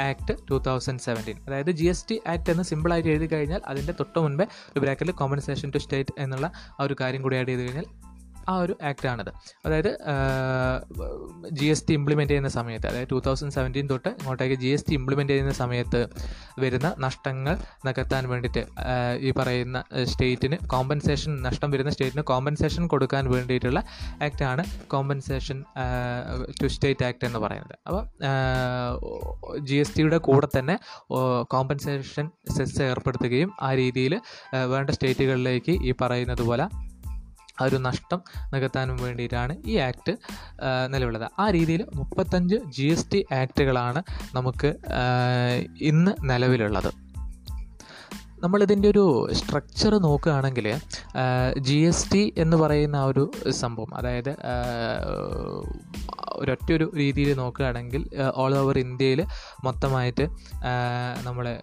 act 0.00 0.34
two 0.50 0.56
thousand 0.66 1.00
seventeen 1.00 1.38
അതായത് 1.46 1.70
ജി 1.70 1.86
എസ് 1.86 2.06
ടി 2.08 2.16
ആക്ട് 2.26 2.50
എന്ന് 2.50 2.64
സിമ്പിളായിട്ട് 2.64 3.08
എഴുതി 3.08 3.26
കഴിഞ്ഞാൽ 3.26 3.62
അതിന്റെ 3.66 3.92
തൊട്ട് 3.92 4.18
മുൻപേ 4.18 4.44
ഒരു 4.72 4.80
ബ്രാക്കറ്റിൽ 4.80 5.14
കോമ്പൻസേഷൻ 5.14 5.70
ടു 5.70 5.78
സ്റ്റേറ്റ് 5.78 6.14
എന്നുള്ള 6.18 6.46
ആ 6.78 6.84
ഒരു 6.84 6.96
കാര്യം 7.00 7.22
കൂടി 7.22 7.36
ആഡ് 7.36 7.48
ചെയ്ത് 7.48 7.62
കഴിഞ്ഞാൽ 7.62 7.88
ആ 8.48 8.56
ഒരു 8.56 8.76
ആക്റ്റാണിത് 8.82 9.30
അതായത് 9.66 9.98
ജി 11.50 11.64
എസ് 11.64 11.84
ടി 11.88 11.94
ഇംപ്ലിമെന്റ് 11.94 12.30
ചെയ്യുന്ന 12.30 12.48
സമയത്ത് 12.48 12.86
അതായത് 12.86 13.08
ടു 13.10 13.22
തൗസൻഡ് 13.26 13.52
സെവന്റീൻ 13.52 13.86
തൊട്ട് 13.86 14.08
ഇങ്ങോട്ടേക്ക് 14.08 14.54
ജി 14.54 14.66
എസ് 14.66 14.86
ടി 14.88 14.94
ഇംപ്ലിമെന്റ് 14.94 15.32
ചെയ്യുന്ന 15.32 15.52
സമയത്ത് 15.52 16.08
വരുന്ന 16.58 16.94
നഷ്ടങ്ങൾ 16.98 17.58
നികത്താൻ 17.86 18.28
വേണ്ടിയിട്ട് 18.28 18.66
ഈ 19.20 19.30
പറയുന്ന 19.30 19.84
സ്റ്റേറ്റിന് 20.04 20.56
കോമ്പൻസേഷൻ 20.66 21.42
നഷ്ടം 21.42 21.70
വരുന്ന 21.70 21.90
സ്റ്റേറ്റിന് 21.90 22.22
കോമ്പൻസേഷൻ 22.22 22.86
കൊടുക്കാൻ 22.86 23.30
വേണ്ടിയിട്ടുള്ള 23.30 23.84
ആക്റ്റാണ് 24.22 24.64
കോമ്പൻസേഷൻ 24.86 25.64
ടു 26.62 26.66
സ്റ്റേറ്റ് 26.66 27.04
ആക്ട് 27.04 27.24
എന്ന് 27.24 27.38
പറയുന്നത്. 27.38 27.78
അപ്പോൾ 27.86 28.02
ജി 29.58 29.74
എസ് 29.74 29.96
ടിയുടെ 29.96 30.18
കൂടെ 30.18 30.48
തന്നെ 30.58 30.78
കോമ്പൻസേഷൻ 31.48 32.30
സെസ് 32.56 32.82
ഏർപ്പെടുത്തുകയും 32.82 33.52
ആ 33.62 33.74
രീതിയിൽ 33.74 34.20
വേണ്ട 34.66 34.90
സ്റ്റേറ്റുകളിലേക്ക് 34.90 35.70
ഈ 35.70 35.92
പറയുന്നത് 36.00 36.42
പോലെ 36.42 36.66
ആ 37.60 37.64
ഒരു 37.64 37.76
നഷ്ടം 37.76 38.22
നികത്താനും 38.54 38.96
വേണ്ടിയിട്ടാണ് 39.02 39.56
ഈ 39.66 39.76
ആക്ട് 39.76 40.16
നിലവിലുള്ളത്. 40.86 41.30
ആ 41.38 41.50
രീതിയിൽ 41.50 41.86
മുപ്പത്തഞ്ച് 41.94 42.56
ജി 42.68 42.82
എസ് 42.82 43.06
ടി 43.12 43.26
ആക്റ്റുകളാണ് 43.32 44.02
നമുക്ക് 44.34 44.74
ഇന്ന് 45.80 46.30
നിലവിലുള്ളത്. 46.30 47.10
നമ്മളിതിന്റെ 48.42 48.88
ഒരു 48.88 49.28
സ്ട്രക്ചർ 49.32 49.98
നോക്കുകയാണെങ്കിൽ 49.98 50.66
ജി 51.58 51.74
എസ് 51.74 52.12
ടി 52.12 52.34
എന്ന് 52.36 52.56
പറയുന്ന 52.56 52.96
ആ 52.96 53.04
ഒരു 53.04 53.30
സംഭവം 53.50 53.94
അതായത് 53.94 54.36
ഒരൊറ്റൊരു 56.32 56.92
രീതിയിൽ 56.96 57.36
നോക്കുകയാണെങ്കിൽ 57.36 58.08
ഓൾ 58.34 58.54
ഓവർ 58.54 58.78
ഇന്ത്യയിൽ 58.78 59.26
മൊത്തമായിട്ട് 59.64 60.28
നമ്മൾ 61.22 61.58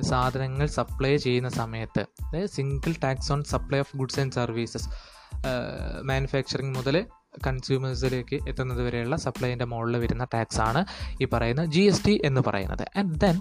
സാധനങ്ങൾ 0.00 0.66
സപ്ലൈ 0.66 1.16
ചെയ്യുന്ന 1.16 1.48
സമയത്ത് 1.48 2.00
അതായത് 2.00 2.48
single 2.48 2.94
tax 3.04 3.32
on 3.32 3.44
supply 3.44 3.78
of 3.78 3.96
goods 3.96 4.20
and 4.20 4.32
services 4.32 4.88
manufacturing 6.02 6.74
മുതൽ 6.74 7.06
കൺസ്യൂമേഴ്സിലേക്ക് 7.46 8.36
എത്തുന്നത് 8.48 8.82
വരെയുള്ള 8.82 9.16
സപ്ലൈന്റെ 9.16 9.64
മുകളിൽ 9.64 9.96
വരുന്ന 9.96 10.26
ടാക്സ് 10.34 10.60
ആണ് 10.60 10.84
ഈ 11.20 11.24
പറയുന്ന 11.24 11.64
ജി 11.64 11.80
എസ് 11.80 12.04
ടി 12.06 12.20
എന്ന് 12.24 12.40
പറയുന്നത്. 12.46 12.84
ആൻഡ് 12.98 13.20
ദെൻ 13.20 13.40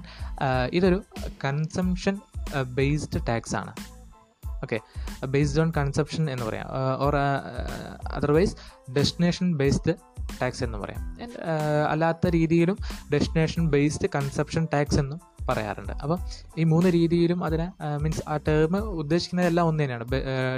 ഇതൊരു 0.74 1.04
കൺസംഷൻ 1.46 2.18
ബേസ്ഡ് 2.74 3.27
ടാക്സ് 3.27 3.56
ആണ്. 3.56 3.74
ഓക്കെ 4.63 4.80
ബേസ്ഡ് 5.25 5.62
ഓൺ 5.62 5.72
കൺസപ്ഷൻ 5.77 6.30
എന്ന് 6.30 6.46
പറയാം. 6.46 6.68
Or 7.00 7.15
otherwise 8.12 8.56
destination 8.92 9.56
based 9.56 9.94
tax 10.42 10.63
എന്ന് 10.63 10.77
പറയാം. 10.77 11.01
അല്ലാത്ത 11.89 12.27
രീതിയിലും 12.27 12.77
ഡെസ്റ്റിനേഷൻ 13.13 13.68
ബേസ്ഡ് 13.68 14.10
കൺസപ്ഷൻ 14.15 14.68
ടാക്സ് 14.74 15.00
എന്നും 15.00 15.22
പറയാറുണ്ട്. 15.50 15.94
അപ്പം 16.04 16.20
ഈ 16.58 16.64
മൂന്ന് 16.64 16.90
രീതിയിലും 16.94 17.44
അതിനെ 17.44 17.68
മീൻസ് 18.02 18.24
ആ 18.30 18.38
ടേം 18.48 18.78
ഉദ്ദേശിക്കുന്നതെല്ലാം 18.78 19.68
ഒന്ന് 19.68 19.84
തന്നെയാണ്. 19.84 20.06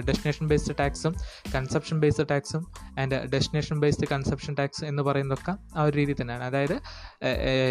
ഡെസ്റ്റിനേഷൻ 0.08 0.48
ബേസ്ഡ് 0.48 0.76
ടാക്സും 0.80 1.16
കൺസെപ്ഷൻ 1.56 2.00
ബേസ്ഡ് 2.00 2.28
ടാക്സും 2.32 2.64
and 3.00 3.20
destination 3.34 3.80
based 3.80 4.08
consumption 4.12 4.56
tax 4.60 4.86
എന്ന് 4.86 5.04
പറയുന്നതൊക്കെ 5.04 5.56
ആ 5.78 5.84
ഒരു 5.84 5.96
രീതി 5.98 6.16
തന്നെയാണ്. 6.22 6.44
അതായത് 6.44 6.76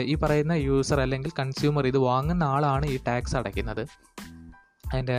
ഈ 0.04 0.14
പറയുന്ന 0.14 0.52
യൂസർ 0.52 1.00
അല്ലെങ്കിൽ 1.00 1.32
കൺസ്യൂമർ 1.38 1.86
ഇത് 1.86 1.98
വാങ്ങുന്ന 1.98 2.44
ആളാണ് 2.44 2.86
ഈ 2.86 2.98
ടാക്സ് 3.08 3.36
അടയ്ക്കുന്നത്. 3.36 3.84
അതിന്റെ 4.92 5.18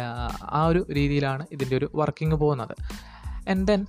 ആ 0.50 0.66
ഒരു 0.66 0.86
രീതിയിലാണ് 0.92 1.46
ഇതിന്റെ 1.52 1.76
ഒരു 1.78 1.88
വർക്കിംഗ് 1.96 2.36
പോകുന്നത്. 2.36 2.76
ആൻഡ് 3.50 3.68
ദെൻ 3.68 3.82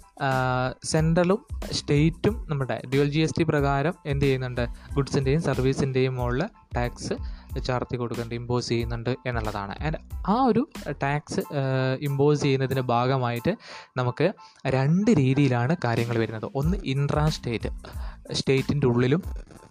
സെൻട്രലും 0.84 1.40
സ്റ്റേറ്റും 1.72 2.34
നമ്മുടെ 2.50 2.82
ഡ്യുവൽ 2.92 3.08
ജി 3.10 3.20
എസ് 3.20 3.36
ടി 3.38 3.42
പ്രകാരം 3.42 3.94
എന്ത് 4.06 4.24
ചെയ്യുന്നുണ്ട്? 4.24 4.64
ഗുഡ്സിന്റെയും 4.94 5.42
സർവീസിന്റെയും 5.42 6.14
മുകളിൽ 6.16 6.44
ടാക്സ് 6.76 7.14
ചാർത്തി 7.66 7.96
കൊടുക്കുന്നുണ്ട് 7.96 8.34
ഇമ്പോസ് 8.34 8.68
ചെയ്യുന്നുണ്ട് 8.68 9.10
എന്നുള്ളതാണ്. 9.26 9.74
ആൻഡ് 9.80 9.98
ആ 10.26 10.42
ഒരു 10.42 10.62
ടാക്സ് 11.02 11.42
ഇമ്പോസ് 12.00 12.42
ചെയ്യുന്നതിന്റെ 12.42 12.82
ഭാഗമായിട്ട് 12.82 13.54
നമുക്ക് 13.96 14.32
രണ്ട് 14.66 15.10
രീതിയിലാണ് 15.10 15.76
കാര്യങ്ങൾ 15.84 16.18
വരുന്നത്. 16.18 16.50
ഒന്ന് 16.54 16.78
ഇൻട്രാ 16.84 17.28
സ്റ്റേറ്റ് 17.28 17.70
സ്റ്റേറ്റിന്റെ 18.34 18.86
ഉള്ളിലും 18.86 19.22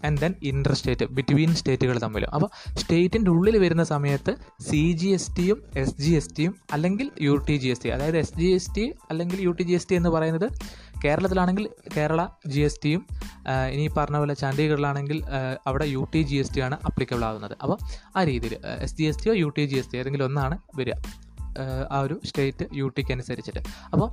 and 0.06 0.20
then 0.22 0.34
inter 0.44 0.74
state 0.74 1.06
between 1.06 1.56
സ്റ്റേറ്റുകൾ 1.56 2.00
തമ്മിലും 2.00 2.30
അപ്പോൾ 2.34 2.50
സ്റ്റേറ്റിന്റെ 2.80 3.32
ഉള്ളിൽ 3.32 3.58
വരുന്ന 3.58 3.84
സമയത്ത് 3.84 4.38
സി 4.62 4.92
ജി 4.92 5.08
എസ് 5.08 5.32
ടിയും 5.38 5.64
എസ് 5.76 5.96
ജി 6.02 6.12
എസ് 6.12 6.36
ടിയും 6.38 6.56
അല്ലെങ്കിൽ 6.74 7.12
U 7.22 7.36
T 7.48 7.56
G 7.58 7.68
S 7.68 7.84
T 7.84 7.90
അതായത് 7.90 8.18
എസ് 8.18 8.34
ജി 8.40 8.46
എസ് 8.46 8.76
ടി 8.76 8.94
അല്ലെങ്കിൽ 9.10 9.42
U 9.42 9.52
T 9.52 9.64
G 9.64 9.74
S 9.74 9.90
T 9.90 9.96
എന്ന് 9.96 10.10
പറയുന്നത് 10.10 10.48
കേരളത്തിലാണെങ്കിൽ 11.04 11.66
കേരള 11.98 12.22
ജി 12.48 12.60
എസ് 12.60 12.80
ടിയും 12.86 13.02
ഇനി 13.74 13.90
പറഞ്ഞ 13.98 14.18
പോലെ 14.18 14.34
ചണ്ഡീഗഡിലാണെങ്കിൽ 14.34 15.24
അവിടെ 15.68 15.86
U 15.86 16.04
T 16.14 16.22
G 16.22 16.36
S 16.36 16.54
T 16.56 16.62
ആണ് 16.62 16.78
അപ്ലിക്കബിൾ 16.86 17.26
ആകുന്നത് 17.26 17.56
അപ്പോൾ 17.64 17.78
ആ 18.18 18.24
രീതിയിൽ 18.24 18.56
S 18.86 18.98
G 18.98 19.04
S 19.04 19.24
ടിയോ 19.24 19.36
U 19.44 19.50
T 19.58 19.66
G 19.66 19.78
S 19.82 19.92
T 19.92 19.98
ഏതെങ്കിലും 19.98 20.26
ഒന്നാണ് 20.26 20.58
വരിക. 20.80 20.96
ആ 21.92 22.00
ഒരു 22.00 22.16
സ്റ്റേറ്റ് 22.26 22.66
യു 22.80 22.88
ടിക്ക് 22.96 23.12
അനുസരിച്ചിട്ട്. 23.12 23.62
അപ്പോൾ 23.94 24.10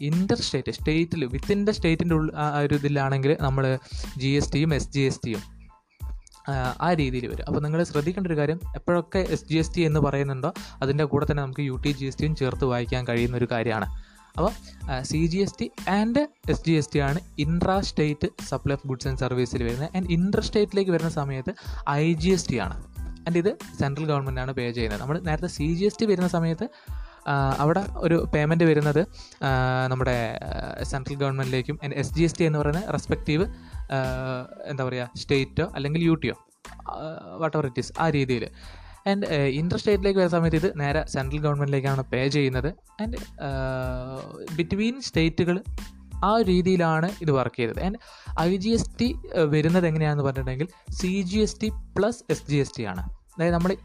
ഇന്റർ 0.00 0.38
സ്റ്റേറ്റ് 0.46 0.72
സ്റ്റേറ്റിൽ 0.78 1.24
വിത്തിൻ 1.34 1.60
ദ 1.66 1.70
സ്റ്റേറ്റിന്റെ 1.70 2.14
ഉള്ളിൽ 2.14 2.32
ആ 2.44 2.46
ഒരു 2.58 2.74
ഇതിലാണെങ്കിൽ 2.74 3.36
നമ്മൾ 3.40 3.66
ജി 4.22 4.30
എസ് 4.38 4.52
ടിയും 4.54 4.74
എസ് 4.74 4.90
ജി 4.96 5.00
എസ് 5.00 5.20
ടിയും 5.26 5.42
ആ 6.86 6.88
രീതിയിൽ 7.00 7.26
വരും. 7.32 7.44
അപ്പോൾ 7.48 7.60
നിങ്ങൾ 7.64 7.80
ശ്രദ്ധിക്കേണ്ട 7.82 8.26
ഒരു 8.26 8.38
കാര്യം 8.40 8.58
എപ്പോഴൊക്കെ 8.78 9.20
എസ് 9.34 9.46
ജി 9.50 9.56
എസ് 9.60 9.72
ടി 9.74 9.82
എന്ന് 9.88 10.00
പറയുന്നുണ്ടോ 10.00 10.50
അതിന്റെ 10.82 11.04
കൂടെ 11.12 11.26
തന്നെ 11.30 11.42
നമുക്ക് 11.42 11.60
യു 11.60 11.76
ടി 11.84 11.92
ജി 11.92 12.04
എസ് 12.04 12.18
ടിയും 12.20 12.34
ചേർത്ത് 12.36 12.64
വായിക്കാൻ 12.64 13.04
കഴിയുന്ന 13.08 13.36
ഒരു 13.36 13.48
കാര്യമാണ്. 13.52 13.86
അപ്പോൾ 14.36 14.52
C 15.10 15.20
G 15.32 15.38
S 15.44 15.56
T 15.60 15.66
and 15.98 16.22
S 16.52 16.62
G 16.66 16.72
S 16.78 16.90
T 16.94 17.00
ആണ് 17.08 17.18
intra 17.44 17.76
state 17.90 18.28
supply 18.48 18.74
of 18.78 18.86
goods 18.90 19.06
and 19.08 19.20
സർവീസിൽ 19.24 19.62
വരുന്നത്. 19.66 19.90
ആൻഡ് 19.96 20.08
ഇൻട്ര 20.16 20.40
സ്റ്റേറ്റിലേക്ക് 20.40 20.92
വരുന്ന 20.96 21.10
സമയത്ത് 21.20 21.52
ഐ 21.90 22.04
ജി 22.22 22.30
എസ് 22.36 22.48
ടി 22.50 22.58
ആണ്. 22.66 22.76
ആൻഡ് 23.26 23.38
ഇത് 23.42 23.50
സെൻട്രൽ 23.80 24.06
ഗവൺമെന്റ് 24.10 24.40
ആണ് 24.40 24.52
പേ 24.52 24.64
ചെയ്യുന്നത്. 24.70 25.00
നമ്മൾ 25.00 25.18
നേരത്തെ 25.28 25.46
സി 25.46 25.74
ജി 25.74 25.84
എസ് 25.84 25.98
ടി 26.00 26.06
വരുന്ന 26.12 26.28
സമയത്ത് 26.28 26.68
അവിടെ 27.58 27.82
ഒരു 27.96 28.16
പേയ്മെന്റ് 28.34 28.64
വരുന്നത് 28.64 29.00
നമ്മുടെ 29.90 30.16
central 30.82 31.14
ഗവൺമെന്റിലേക്കും 31.14 31.78
and 31.84 31.94
S 31.94 32.12
G 32.14 32.22
S 32.22 32.38
T 32.38 32.44
എന്ന് 32.44 32.58
പറയുന്ന 32.58 32.82
റെസ്പെക്റ്റീവ് 32.92 33.44
എന്താ 34.72 34.84
പറയുക 34.84 35.06
സ്റ്റേറ്റോ 35.16 35.66
അല്ലെങ്കിൽ 35.74 36.02
യു 36.02 36.14
ടിയോ 36.14 36.36
വാട്ട് 37.42 37.56
എവർ 37.56 37.66
ഇറ്റ് 37.66 37.78
ഈസ് 37.78 37.92
ആ 37.98 38.08
രീതിയിൽ 38.08 38.44
ആൻഡ് 39.06 39.26
ഇന്റർ 39.26 39.78
സ്റ്റേറ്റിലേക്ക് 39.78 40.18
വരുന്ന 40.18 40.36
സമയത്ത് 40.36 40.56
ഇത് 40.56 40.80
നേരെ 40.80 41.06
സെൻട്രൽ 41.06 41.40
ഗവൺമെന്റിലേക്കാണ് 41.40 42.04
പേ 42.04 42.28
ചെയ്യുന്നത്. 42.28 42.74
ആൻഡ് 43.02 43.16
ബിറ്റ്വീൻ 44.56 45.00
സ്റ്റേറ്റുകൾ 45.00 45.62
ആ 46.24 46.40
രീതിയിലാണ് 46.40 47.10
ഇത് 47.20 47.30
വർക്ക് 47.30 47.56
ചെയ്തത്. 47.56 47.80
And 47.80 47.98
I 48.40 48.56
G 48.56 48.68
S 48.68 48.90
T 49.00 49.16
വരുന്നത് 49.50 49.86
എങ്ങനെയാണെന്ന് 49.86 50.24
പറഞ്ഞിട്ടുണ്ടെങ്കിൽ 50.24 50.92
C 50.92 51.22
G 51.22 51.38
S 51.38 51.60
T 51.60 51.68
plus 51.68 52.24
S 52.30 52.46
G 52.50 52.56
S 52.56 52.74
T 52.78 52.82
ആണ്. 52.82 53.02
അതായത് 53.36 53.54
നമ്മൾ 53.54 53.76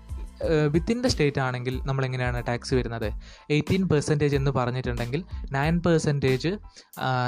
വിത്തിൻ 0.68 1.02
ദ 1.02 1.08
സ്റ്റേറ്റ് 1.08 1.40
ആണെങ്കിൽ 1.40 1.82
നമ്മൾ 1.84 2.06
എങ്ങനെയാണ് 2.06 2.48
ടാക്സ് 2.48 2.74
വരുന്നത്? 2.74 3.14
എയ്റ്റീൻ 3.50 3.88
പെർസെന്റേജ് 3.88 4.36
എന്ന് 4.36 4.52
പറഞ്ഞിട്ടുണ്ടെങ്കിൽ 4.52 5.24
നയൻ 5.52 5.80
പെർസെന്റേജ് 5.80 6.48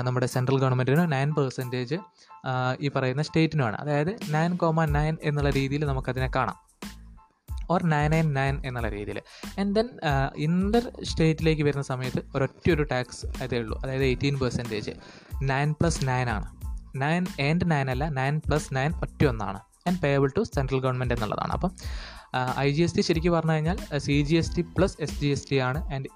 നമ്മുടെ 0.03 0.25
സെൻട്രൽ 0.25 0.59
ഗവൺമെന്റിനും 0.59 1.09
നയൻ 1.09 1.33
പെർസെന്റേജ് 1.33 1.95
ഈ 2.81 2.87
പറയുന്ന 2.87 3.21
സ്റ്റേറ്റിനുമാണ് 3.21 3.75
അതായത് 3.75 4.15
നയൻ 4.33 4.55
കോമ 4.55 4.85
നയൻ 4.85 5.17
എന്നുള്ള 5.23 5.49
രീതിയിൽ 5.49 5.85
നമുക്കതിനെ 5.85 6.31
കാണാം. 6.35 6.70
ഓർ 7.71 7.81
നയൻ 7.93 8.09
നയൻ 8.15 8.27
നയൻ 8.39 8.55
എന്നുള്ള 8.67 8.89
രീതിയിൽ. 8.97 9.19
ആൻഡ് 9.59 9.71
ദെൻ 9.77 9.89
ഇന്റർ 10.47 10.85
സ്റ്റേറ്റിലേക്ക് 11.11 11.65
വരുന്ന 11.69 11.85
സമയത്ത് 11.91 12.23
ഒരൊറ്റ 12.35 12.67
ഒരു 12.75 12.85
ടാക്സ് 12.93 13.25
അതേ 13.43 13.59
ഉള്ളൂ. 13.63 13.77
അതായത് 13.83 14.05
eighteen 14.11 14.37
percentage 14.43 14.93
nine 15.51 15.71
plus 15.79 16.01
nine 16.11 16.29
ആണ്. 16.35 16.47
നയൻ 17.03 17.25
ആൻഡ് 17.49 17.67
നയൻ 17.73 17.89
അല്ല 17.95 18.05
നയൻ 18.21 18.37
പ്ലസ് 18.47 18.69
നയൻ 18.77 18.93
ഒറ്റ 19.05 19.21
ഒന്നാണ്. 19.33 19.59
And 19.87 19.99
payable 20.05 20.31
to 20.37 20.41
central 20.55 20.79
government 20.85 21.13
എന്നുള്ളതാണ്. 21.13 21.53
അപ്പം 21.57 21.71
ഐ 22.63 22.67
ജി 22.75 22.81
എസ് 22.81 22.95
ടി 22.97 23.01
ശരിക്കും 23.07 23.31
പറഞ്ഞു 23.35 23.53
കഴിഞ്ഞാൽ 23.53 23.77
C 24.05 24.15
G 24.27 24.35
S 24.41 24.51
T 24.55 24.61
plus 24.75 24.95
S 25.05 25.15
G 25.21 25.29
S 25.35 25.47
T 25.49 25.57
ആണ്. 25.67 25.79
ആൻഡ് 25.93 26.09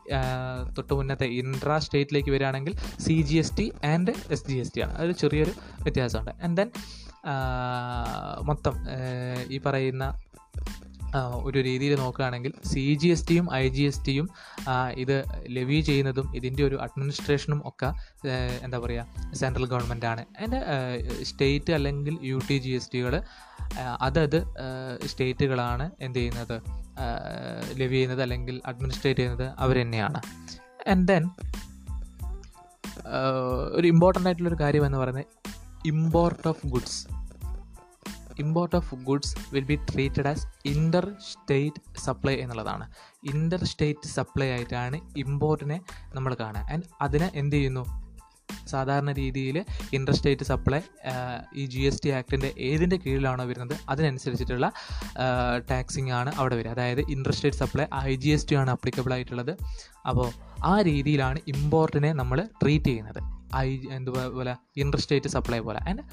തൊട്ട് 0.77 0.93
മുന്നത്തെ 0.99 1.27
ഇൻട്രാ 1.39 1.77
സ്റ്റേറ്റിലേക്ക് 1.85 2.31
വരികയാണെങ്കിൽ 2.35 2.73
C 3.05 3.15
G 3.29 3.37
S 3.41 3.53
T 3.57 3.65
and 3.93 4.13
S 4.35 4.45
G 4.49 4.57
S 4.63 4.73
T 4.75 4.81
ആണ്. 4.85 4.93
അതൊരു 4.97 5.15
ചെറിയൊരു 5.23 5.53
വ്യത്യാസമുണ്ട്. 5.85 6.31
ആൻഡ് 6.43 6.57
ദെൻ 6.61 6.71
മൊത്തം 8.49 8.75
ഈ 9.55 9.59
പറയുന്ന 9.65 10.05
ഒരു 11.43 11.59
രീതിയിൽ 11.59 11.95
നോക്കുകയാണെങ്കിൽ 11.95 12.53
സി 12.71 12.93
ജി 12.93 13.07
എസ് 13.07 13.27
ടിയും 13.27 13.53
ഐ 13.53 13.67
ജി 13.67 13.81
എസ് 13.81 14.05
ടിയും 14.07 14.29
ഇത് 14.95 15.23
ലെവി 15.47 15.79
ചെയ്യുന്നതും 15.79 16.35
ഇതിന്റെ 16.35 16.63
ഒരു 16.63 16.75
അഡ്മിനിസ്ട്രേഷനും 16.75 17.61
ഒക്കെ 17.65 17.91
എന്താ 18.63 18.79
പറയുക 18.79 19.33
സെൻട്രൽ 19.33 19.65
ഗവൺമെന്റ് 19.65 20.05
ആണ്. 20.05 20.25
അതിന്റെ 20.37 20.61
സ്റ്റേറ്റ് 21.23 21.73
അല്ലെങ്കിൽ 21.73 22.17
യു 22.21 22.39
ടി 22.49 22.57
ജി 22.57 22.69
എസ് 22.69 22.91
ടികൾ 22.93 23.21
അതത് 24.01 24.43
സ്റ്റേറ്റുകളാണ് 25.05 25.91
എന്ത് 26.01 26.19
ചെയ്യുന്നത് 26.19 26.61
ലെവി 27.77 27.95
ചെയ്യുന്നത് 27.95 28.21
അല്ലെങ്കിൽ 28.21 28.61
അഡ്മിനിസ്ട്രേറ്റ് 28.65 29.19
ചെയ്യുന്നത് 29.19 29.53
അവർ 29.59 29.81
തന്നെയാണ്. 29.81 30.21
ആൻഡ് 30.87 31.07
ദെൻ 31.07 31.29
ഒരു 33.75 33.87
ഇമ്പോർട്ടന്റ് 33.87 34.27
ആയിട്ടുള്ളൊരു 34.27 34.59
കാര്യം 34.61 34.85
എന്ന് 34.85 34.97
പറയുന്നത് 34.97 35.25
import 35.87 36.47
of 36.47 36.67
goods 36.67 37.14
import 38.39 38.75
of 38.75 38.95
goods 38.95 39.35
will 39.53 39.63
be 39.63 39.75
treated 39.75 40.27
as 40.27 40.47
inter 40.65 41.13
state 41.31 41.99
supply 41.99 42.35
എന്നുള്ളതാണ്. 42.35 42.87
ഇന്റർ 43.33 43.63
സ്റ്റേറ്റ് 43.63 44.07
സപ്ലൈ 44.07 44.47
ആയിട്ടാണ് 44.47 44.99
ഇമ്പോർട്ടിനെ 45.17 45.81
നമ്മൾ 46.13 46.33
കാണുക. 46.39 46.67
ആൻഡ് 46.71 46.83
അതിനെ 47.01 47.31
എന്ത് 47.35 47.55
ചെയ്യുന്നു? 47.55 47.85
സാധാരണ 48.67 49.11
രീതിയിൽ 49.11 49.65
ഇന്റർ 49.93 50.13
സ്റ്റേറ്റ് 50.13 50.43
സപ്ലൈ 50.43 50.81
ഈ 51.55 51.65
ജി 51.65 51.79
എസ് 51.79 52.01
ടി 52.03 52.09
ആക്ടിന്റെ 52.09 52.53
ഏതിന്റെ 52.57 52.97
കീഴിലാണോ 52.97 53.45
വരുന്നത്? 53.45 53.77
അതിനനുസരിച്ചിട്ടുള്ള 53.89 54.71
ടാക്സിങ് 55.71 56.11
ആണ് 56.11 56.31
അവിടെ 56.35 56.55
വരിക. 56.55 56.71
അതായത് 56.71 56.99
inter 56.99 57.31
state 57.31 57.57
supply 57.57 57.85
I 58.03 58.15
G 58.15 58.29
S 58.29 58.49
T 58.49 58.55
ആണ് 58.55 58.71
അപ്ലിക്കബിൾ 58.71 59.13
ആയിട്ടുള്ളത്. 59.13 59.57
അപ്പോൾ 60.07 60.29
ആ 60.63 60.81
രീതിയിലാണ് 60.81 61.39
ഇമ്പോർട്ടിനെ 61.47 62.13
നമ്മൾ 62.13 62.41
ട്രീറ്റ് 62.63 62.85
ചെയ്യുന്നത്. 62.85 63.21
ഐ 63.55 63.79
എന്തുപോലെ? 63.91 64.55
ഇന്റർ 64.77 64.99
സ്റ്റേറ്റ് 64.99 65.27
സപ്ലൈ 65.27 65.59
പോലെ. 65.59 65.79
ആൻഡ് 65.89 66.03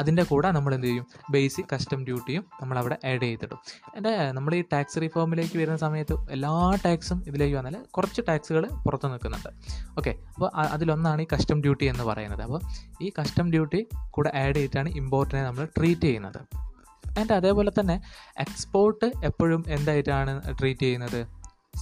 അതിന്റെ 0.00 0.22
കൂടെ 0.30 0.48
നമ്മൾ 0.56 0.74
എന്ത് 0.74 0.86
ചെയ്യും? 0.86 1.06
ബേസിക് 1.30 1.68
കസ്റ്റം 1.72 2.00
ഡ്യൂട്ടിയും 2.06 2.44
നമ്മൾ 2.60 2.78
അവിടെ 2.78 2.98
ആഡ് 3.10 3.22
ചെയ്തിടും. 3.22 3.58
എന്റെ 3.96 4.12
നമ്മൾ 4.36 4.54
ഈ 4.54 4.62
ടാക്സ് 4.72 5.00
റിഫോമിലേക്ക് 5.02 5.56
വരുന്ന 5.58 5.78
സമയത്ത് 5.84 6.16
എല്ലാ 6.36 6.52
ടാക്സും 6.84 7.18
ഇതിലേക്ക് 7.26 7.56
വന്നാൽ 7.56 7.76
കുറച്ച് 7.90 8.22
ടാക്സുകൾ 8.28 8.64
പുറത്ത് 8.84 9.12
നിൽക്കുന്നുണ്ട്. 9.12 9.50
ഓക്കെ 9.98 10.14
അപ്പോൾ 10.34 10.50
അതിലൊന്നാണ് 10.74 11.22
ഈ 11.22 11.26
കസ്റ്റം 11.34 11.60
ഡ്യൂട്ടി 11.62 11.84
എന്ന് 11.84 12.04
പറയുന്നത്. 12.04 12.42
അപ്പോൾ 12.42 12.60
ഈ 13.02 13.10
കസ്റ്റം 13.20 13.50
ഡ്യൂട്ടി 13.52 13.86
കൂടെ 14.10 14.30
ആഡ് 14.34 14.56
ചെയ്തിട്ടാണ് 14.56 14.88
ഇമ്പോർട്ടിനെ 15.00 15.42
നമ്മൾ 15.42 15.64
ട്രീറ്റ് 15.78 16.00
ചെയ്യുന്നത്. 16.00 16.40
ആൻഡ് 17.18 17.32
അതേപോലെ 17.32 17.70
തന്നെ 17.80 17.94
എക്സ്പോർട്ട് 18.38 19.06
എപ്പോഴും 19.24 19.64
എന്തായിട്ടാണ് 19.68 20.32
ട്രീറ്റ് 20.58 20.80
ചെയ്യുന്നത്? 20.80 21.20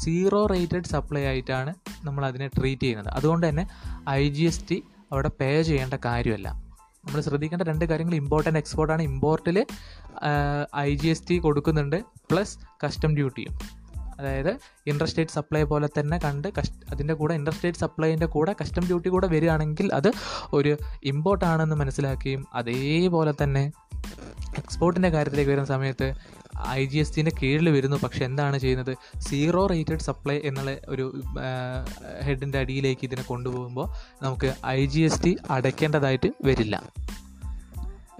സീറോ 0.03 0.47
റേറ്റഡ് 0.47 0.85
സപ്ലൈ 0.85 1.23
ആയിട്ടാണ് 1.25 1.75
നമ്മൾ 2.05 2.23
അതിനെ 2.27 2.49
ട്രീറ്റ് 2.49 2.83
ചെയ്യുന്നത്. 2.83 3.11
അതുകൊണ്ട് 3.15 3.45
തന്നെ 3.49 3.65
ഐ 4.09 4.23
ജി 4.29 4.45
എസ് 4.45 4.65
ടി 4.71 4.79
അവിടെ 5.13 5.31
പേ 5.41 5.63
ചെയ്യേണ്ട 5.63 5.95
കാര്യമല്ല. 6.05 6.49
നമ്മൾ 7.05 7.21
ശ്രദ്ധിക്കേണ്ട 7.21 7.63
രണ്ട് 7.63 7.85
കാര്യങ്ങൾ 7.85 8.15
ഇമ്പോർട്ട് 8.15 8.49
ആൻഡ് 8.49 8.59
എക്സ്പോർട്ട് 8.59 8.93
ആണ്. 8.93 9.03
ഇമ്പോർട്ടിൽ 9.03 9.59
ഐ 10.77 10.95
ജി 10.95 11.09
എസ് 11.09 11.29
ടി 11.29 11.39
കൊടുക്കുന്നുണ്ട് 11.39 11.97
പ്ലസ് 12.31 12.59
കസ്റ്റം 12.85 13.15
ഡ്യൂട്ടിയും 13.15 13.55
അതായത് 14.19 14.51
ഇൻട്രസ്റ്റേറ്റ് 14.87 15.31
സപ്ലൈ 15.31 15.63
പോലെ 15.63 15.89
തന്നെ 15.99 16.19
കണ്ട് 16.19 16.49
കസ്റ്റ് 16.59 16.93
അതിന്റെ 16.93 17.15
കൂടെ 17.15 17.35
ഇൻട്രസ്റ്റേറ്റ് 17.35 17.79
സപ്ലൈന്റെ 17.79 18.27
കൂടെ 18.27 18.53
കസ്റ്റം 18.53 18.85
ഡ്യൂട്ടി 18.87 19.09
കൂടെ 19.09 19.27
വരികയാണെങ്കിൽ 19.27 19.93
അത് 19.93 20.11
ഒരു 20.53 20.77
ഇമ്പോർട്ടാണെന്ന് 21.05 21.77
മനസ്സിലാക്കുകയും 21.77 22.45
അതേപോലെ 22.55 23.35
തന്നെ 23.43 23.65
എക്സ്പോർട്ടിന്റെ 24.59 25.09
കാര്യത്തിലേക്ക് 25.09 25.51
വരുന്ന 25.51 25.67
സമയത്ത് 25.67 26.09
ഐ 26.67 26.85
ജി 26.85 26.99
എസ് 26.99 27.17
ടിന്റെ 27.17 27.33
കീഴിൽ 27.43 27.69
വരുന്നു. 27.69 27.97
പക്ഷെ 27.97 28.25
എന്താണ് 28.25 28.59
ചെയ്യുന്നത്? 28.59 28.97
സീറോ 29.21 29.67
റേറ്റഡ് 29.67 30.01
സപ്ലൈ 30.01 30.41
എന്നുള്ള 30.45 30.77
ഒരു 30.89 31.23
ഹെഡിന്റെ 32.23 32.59
അടിയിലേക്ക് 32.59 33.01
ഇതിനെ 33.03 33.23
കൊണ്ടുപോകുമ്പോൾ 33.23 33.89
നമുക്ക് 34.23 34.55
ഐ 34.67 34.87
ജി 34.87 35.01
എസ് 35.01 35.25
ടി 35.25 35.37
അടയ്ക്കേണ്ടതായിട്ട് 35.51 36.31
വരില്ല. 36.45 36.83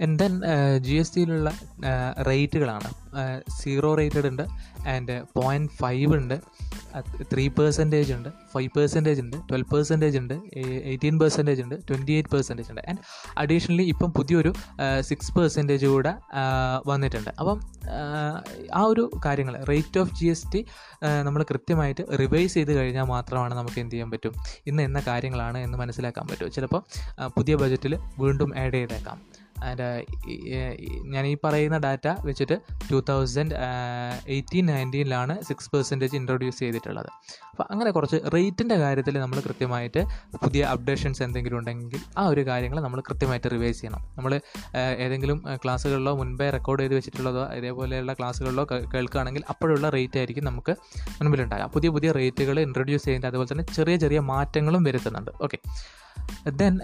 ആൻഡ് 0.03 0.19
ദെൻ 0.19 0.33
ജി 0.77 0.93
എസ് 0.93 1.15
ടിയിലുള്ള 1.15 1.51
റേറ്റുകളാണ് 2.29 2.89
സീറോ 3.59 3.95
റേറ്റഡ് 3.95 4.27
ഉണ്ട് 4.27 4.43
ആൻഡ് 4.87 5.15
പോയിന്റ് 5.35 5.71
ഫൈവ് 5.81 6.13
ഉണ്ട് 6.17 6.35
ത്രീ 7.31 7.47
പെർസെന്റേജ് 7.47 8.13
ഉണ്ട് 8.13 8.29
ഫൈവ് 8.53 8.69
പെർസെന്റേജ് 8.75 9.21
ഉണ്ട് 9.21 9.37
ട്വൽവ് 9.49 9.67
പെർസെന്റേജ് 9.73 10.17
ഉണ്ട് 10.17 10.33
എയ്റ്റീൻ 10.91 11.19
പെർസെന്റേജ് 11.19 11.61
ഉണ്ട് 11.61 11.75
ട്വന്റി 11.87 12.13
എയ്റ്റ് 12.13 12.29
പെർസെന്റേജ് 12.29 12.69
ഉണ്ട് 12.69 12.81
ആൻഡ് 12.89 13.01
അഡീഷണലി 13.37 13.83
ഇപ്പം 13.83 14.11
പുതിയൊരു 14.17 14.53
സിക്സ് 15.09 15.33
പെർസെന്റേജ് 15.37 15.87
കൂടെ 15.93 16.13
വന്നിട്ടുണ്ട്. 16.91 17.29
അപ്പം 17.39 17.59
ആ 18.79 18.81
ഒരു 18.91 19.11
കാര്യങ്ങൾ 19.25 19.57
rate 19.71 19.99
of 19.99 20.13
G 20.19 20.27
S 20.27 20.47
T 20.53 20.65
നമ്മൾ 21.27 21.43
കൃത്യമായിട്ട് 21.51 22.05
റിവൈസ് 22.19 22.53
ചെയ്ത് 22.53 22.73
കഴിഞ്ഞാൽ 22.79 23.03
മാത്രമാണ് 23.15 23.53
നമുക്ക് 23.53 23.79
എന്ത് 23.83 23.93
ചെയ്യാൻ 23.93 24.11
പറ്റും. 24.11 24.33
ഇന്ന് 24.67 24.83
എന്ന 24.83 25.01
കാര്യങ്ങളാണ് 25.07 25.57
എന്ന് 25.57 25.77
മനസ്സിലാക്കാൻ 25.77 26.27
പറ്റും. 26.31 26.51
ചിലപ്പോൾ 26.57 26.83
പുതിയ 27.37 27.55
ബജറ്റിൽ 27.55 27.95
വീണ്ടും 28.23 28.51
ആഡ് 28.63 28.73
ചെയ്തേക്കാം. 28.73 29.19
ആൻഡ് 29.63 30.05
ഞാൻ 31.13 31.25
ഈ 31.27 31.37
പറയുന്ന 31.43 31.77
ഡാറ്റ 31.77 32.07
വെച്ചിട്ട് 32.25 32.57
ടു 32.91 33.03
തൗസൻഡ് 33.09 33.55
എയ്റ്റീൻ 34.27 34.65
നയന്റീനിലാണ് 34.65 35.41
സിക്സ് 35.41 35.69
പെർസെന്റേജ് 35.71 36.15
ഇൻട്രൊഡ്യൂസ് 36.15 36.59
ചെയ്തിട്ടുള്ളത്. 36.59 37.09
അപ്പോൾ 37.51 37.65
അങ്ങനെ 37.73 37.91
കുറച്ച് 37.91 38.17
റേറ്റിന്റെ 38.33 38.75
കാര്യത്തിൽ 38.75 39.19
നമ്മൾ 39.19 39.39
കൃത്യമായിട്ട് 39.39 40.01
പുതിയ 40.43 40.63
അപ്ഡേഷൻസ് 40.63 41.23
എന്തെങ്കിലും 41.23 41.57
ഉണ്ടെങ്കിൽ 41.57 42.01
ആ 42.17 42.25
ഒരു 42.27 42.45
കാര്യങ്ങൾ 42.45 42.79
നമ്മൾ 42.81 42.99
കൃത്യമായിട്ട് 43.09 43.51
റിവൈസ് 43.51 43.79
ചെയ്യണം. 43.81 44.01
നമ്മൾ 44.17 44.41
ഏതെങ്കിലും 44.97 45.43
ക്ലാസ്സുകളിലോ 45.63 46.15
മുൻപേ 46.15 46.49
റെക്കോർഡ് 46.49 46.81
ചെയ്ത് 46.81 46.95
വെച്ചിട്ടുള്ളതോ 46.95 47.43
ഇതേപോലെയുള്ള 47.53 48.13
ക്ലാസ്സുകളിലോ 48.13 48.65
കേൾക്കുകയാണെങ്കിൽ 48.93 49.43
അപ്പോഴുള്ള 49.49 49.89
റേറ്റ് 49.89 50.17
ആയിരിക്കും 50.17 50.45
നമുക്ക് 50.45 50.75
മുൻപിലുണ്ടാകുക 51.21 51.69
പുതിയ 51.73 51.89
പുതിയ 51.89 52.11
റേറ്റുകൾ 52.11 52.59
ഇൻട്രൊഡ്യൂസ് 52.59 53.05
ചെയ്യുന്നത് 53.05 53.31
അതുപോലെ 53.31 53.49
തന്നെ 53.51 53.65
ചെറിയ 53.73 53.95
ചെറിയ 53.95 54.19
മാറ്റങ്ങളും 54.19 54.83
വരുത്തുന്നുണ്ട്. 54.83 55.31
Okay 55.41 55.59
then 56.49 56.79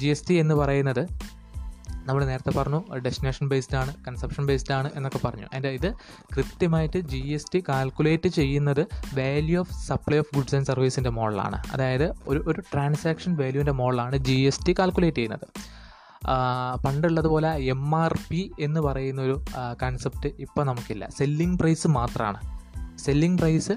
G 0.00 0.06
S 0.06 0.28
T 0.28 0.34
എന്ന് 0.34 0.54
പറയുന്നത് 0.54 1.02
നമ്മൾ 2.10 2.24
നേരത്തെ 2.30 2.52
പറഞ്ഞു 2.58 2.78
ഡെസ്റ്റിനേഷൻ 3.06 3.44
ബേസ്ഡ് 3.48 3.76
ആണ് 3.80 3.90
കൺസപ്ഷൻ 4.06 4.44
ബേസ്ഡ് 4.46 4.72
ആണ് 4.76 4.88
എന്നൊക്കെ 4.96 5.20
പറഞ്ഞു. 5.26 5.46
അതിന്റെ 5.52 5.70
ഇത് 5.78 5.90
കൃത്യമായിട്ട് 6.36 6.98
ജി 7.12 7.20
എസ് 7.36 7.50
ടി 7.54 7.60
കാൽക്കുലേറ്റ് 7.68 8.28
ചെയ്യുന്നത് 8.38 8.80
value 9.18 9.58
of 9.60 9.74
supply 9.88 10.18
of 10.18 10.30
goods 10.36 10.56
and 10.56 10.68
സർവീസിന്റെ 10.70 11.10
മോഡലാണ് 11.18 11.58
അതായത് 11.72 12.06
ഒരു 12.30 12.40
ഒരു 12.46 12.60
ട്രാൻസാക്ഷൻ 12.72 13.32
വാല്യൂവിന്റെ 13.42 13.74
മോഡലാണ് 13.80 14.16
ജി 14.28 14.36
എസ് 14.50 14.64
ടി 14.66 14.74
കാൽക്കുലേറ്റ് 14.78 15.16
ചെയ്യുന്നത്. 15.16 15.46
പണ്ടുള്ളതുപോലെ 16.86 17.50
എം 17.74 17.84
ആർ 18.02 18.12
പി 18.30 18.40
എന്ന് 18.60 18.80
പറയുന്നൊരു 18.80 19.36
കൺസെപ്റ്റ് 19.82 20.28
ഇപ്പോൾ 20.44 20.64
നമുക്കില്ല. 20.64 21.04
സെല്ലിംഗ് 21.18 21.58
പ്രൈസ് 21.58 21.88
മാത്രമാണ് 21.98 22.40
സെല്ലിംഗ് 23.04 23.38
പ്രൈസ് 23.38 23.72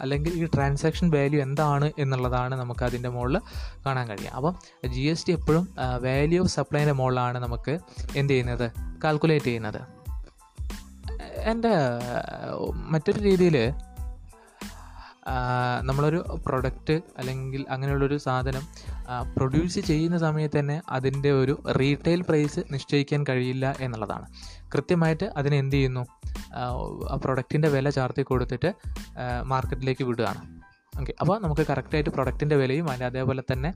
അല്ലെങ്കിൽ 0.00 0.32
ഈ 0.32 0.46
ട്രാൻസാക്ഷൻ 0.54 1.10
വാല്യൂ 1.10 1.42
എന്താണ് 1.42 1.92
എന്നുള്ളതാണ് 1.98 2.54
നമുക്ക് 2.54 2.84
അതിന്റെ 2.84 3.08
മുകളിൽ 3.08 3.38
കാണാൻ 3.86 4.08
കഴിയുക. 4.08 4.32
അപ്പം 4.36 4.54
ജി 4.86 5.00
എസ് 5.00 5.26
ടി 5.26 5.32
എപ്പോഴും 5.32 5.68
വാല്യൂ 6.04 6.42
ഓഫ് 6.42 6.50
സപ്ലൈന്റെ 6.50 6.92
മുകളിലാണ് 6.92 7.38
നമുക്ക് 7.38 7.74
എന്ത് 8.16 8.32
ചെയ്യുന്നത്? 8.32 8.70
കാൽക്കുലേറ്റ് 9.04 9.46
ചെയ്യുന്നത്. 9.46 9.80
എന്റെ 11.50 11.74
മറ്റൊരു 12.90 13.20
രീതിയിൽ 13.20 13.56
നമ്മളൊരു 15.80 16.20
പ്രൊഡക്റ്റ് 16.46 16.94
അല്ലെങ്കിൽ 17.18 17.62
അങ്ങനെയുള്ളൊരു 17.70 18.16
സാധനം 18.16 18.64
പ്രൊഡ്യൂസ് 19.36 19.78
ചെയ്യുന്ന 19.80 20.18
സമയത്ത് 20.18 20.58
തന്നെ 20.58 20.76
അതിന്റെ 20.88 21.30
ഒരു 21.32 21.54
റീറ്റെയിൽ 21.78 22.20
പ്രൈസ് 22.20 22.60
നിശ്ചയിക്കാൻ 22.72 23.24
കഴിയില്ല 23.28 23.74
എന്നുള്ളതാണ്. 23.80 24.26
കൃത്യമായിട്ട് 24.74 25.26
അതിന് 25.36 25.54
എന്ത് 25.54 25.76
ചെയ്യുന്നു? 25.76 26.06
ആ 26.54 27.16
പ്രൊഡക്റ്റിന്റെ 27.24 27.68
വില 27.68 27.90
ചാർത്തി 27.90 28.22
കൊടുത്തിട്ട് 28.22 28.74
മാർക്കറ്റിലേക്ക് 29.42 30.04
വിടുകയാണ്. 30.04 30.42
ഓക്കെ 31.00 31.12
അപ്പോൾ 31.20 31.40
നമുക്ക് 31.40 31.64
കറക്റ്റായിട്ട് 31.70 32.10
പ്രൊഡക്റ്റിന്റെ 32.10 32.56
വിലയും 32.56 32.86
അതിന്റെ 32.88 33.06
അതേപോലെ 33.06 33.42
തന്നെ 33.52 33.70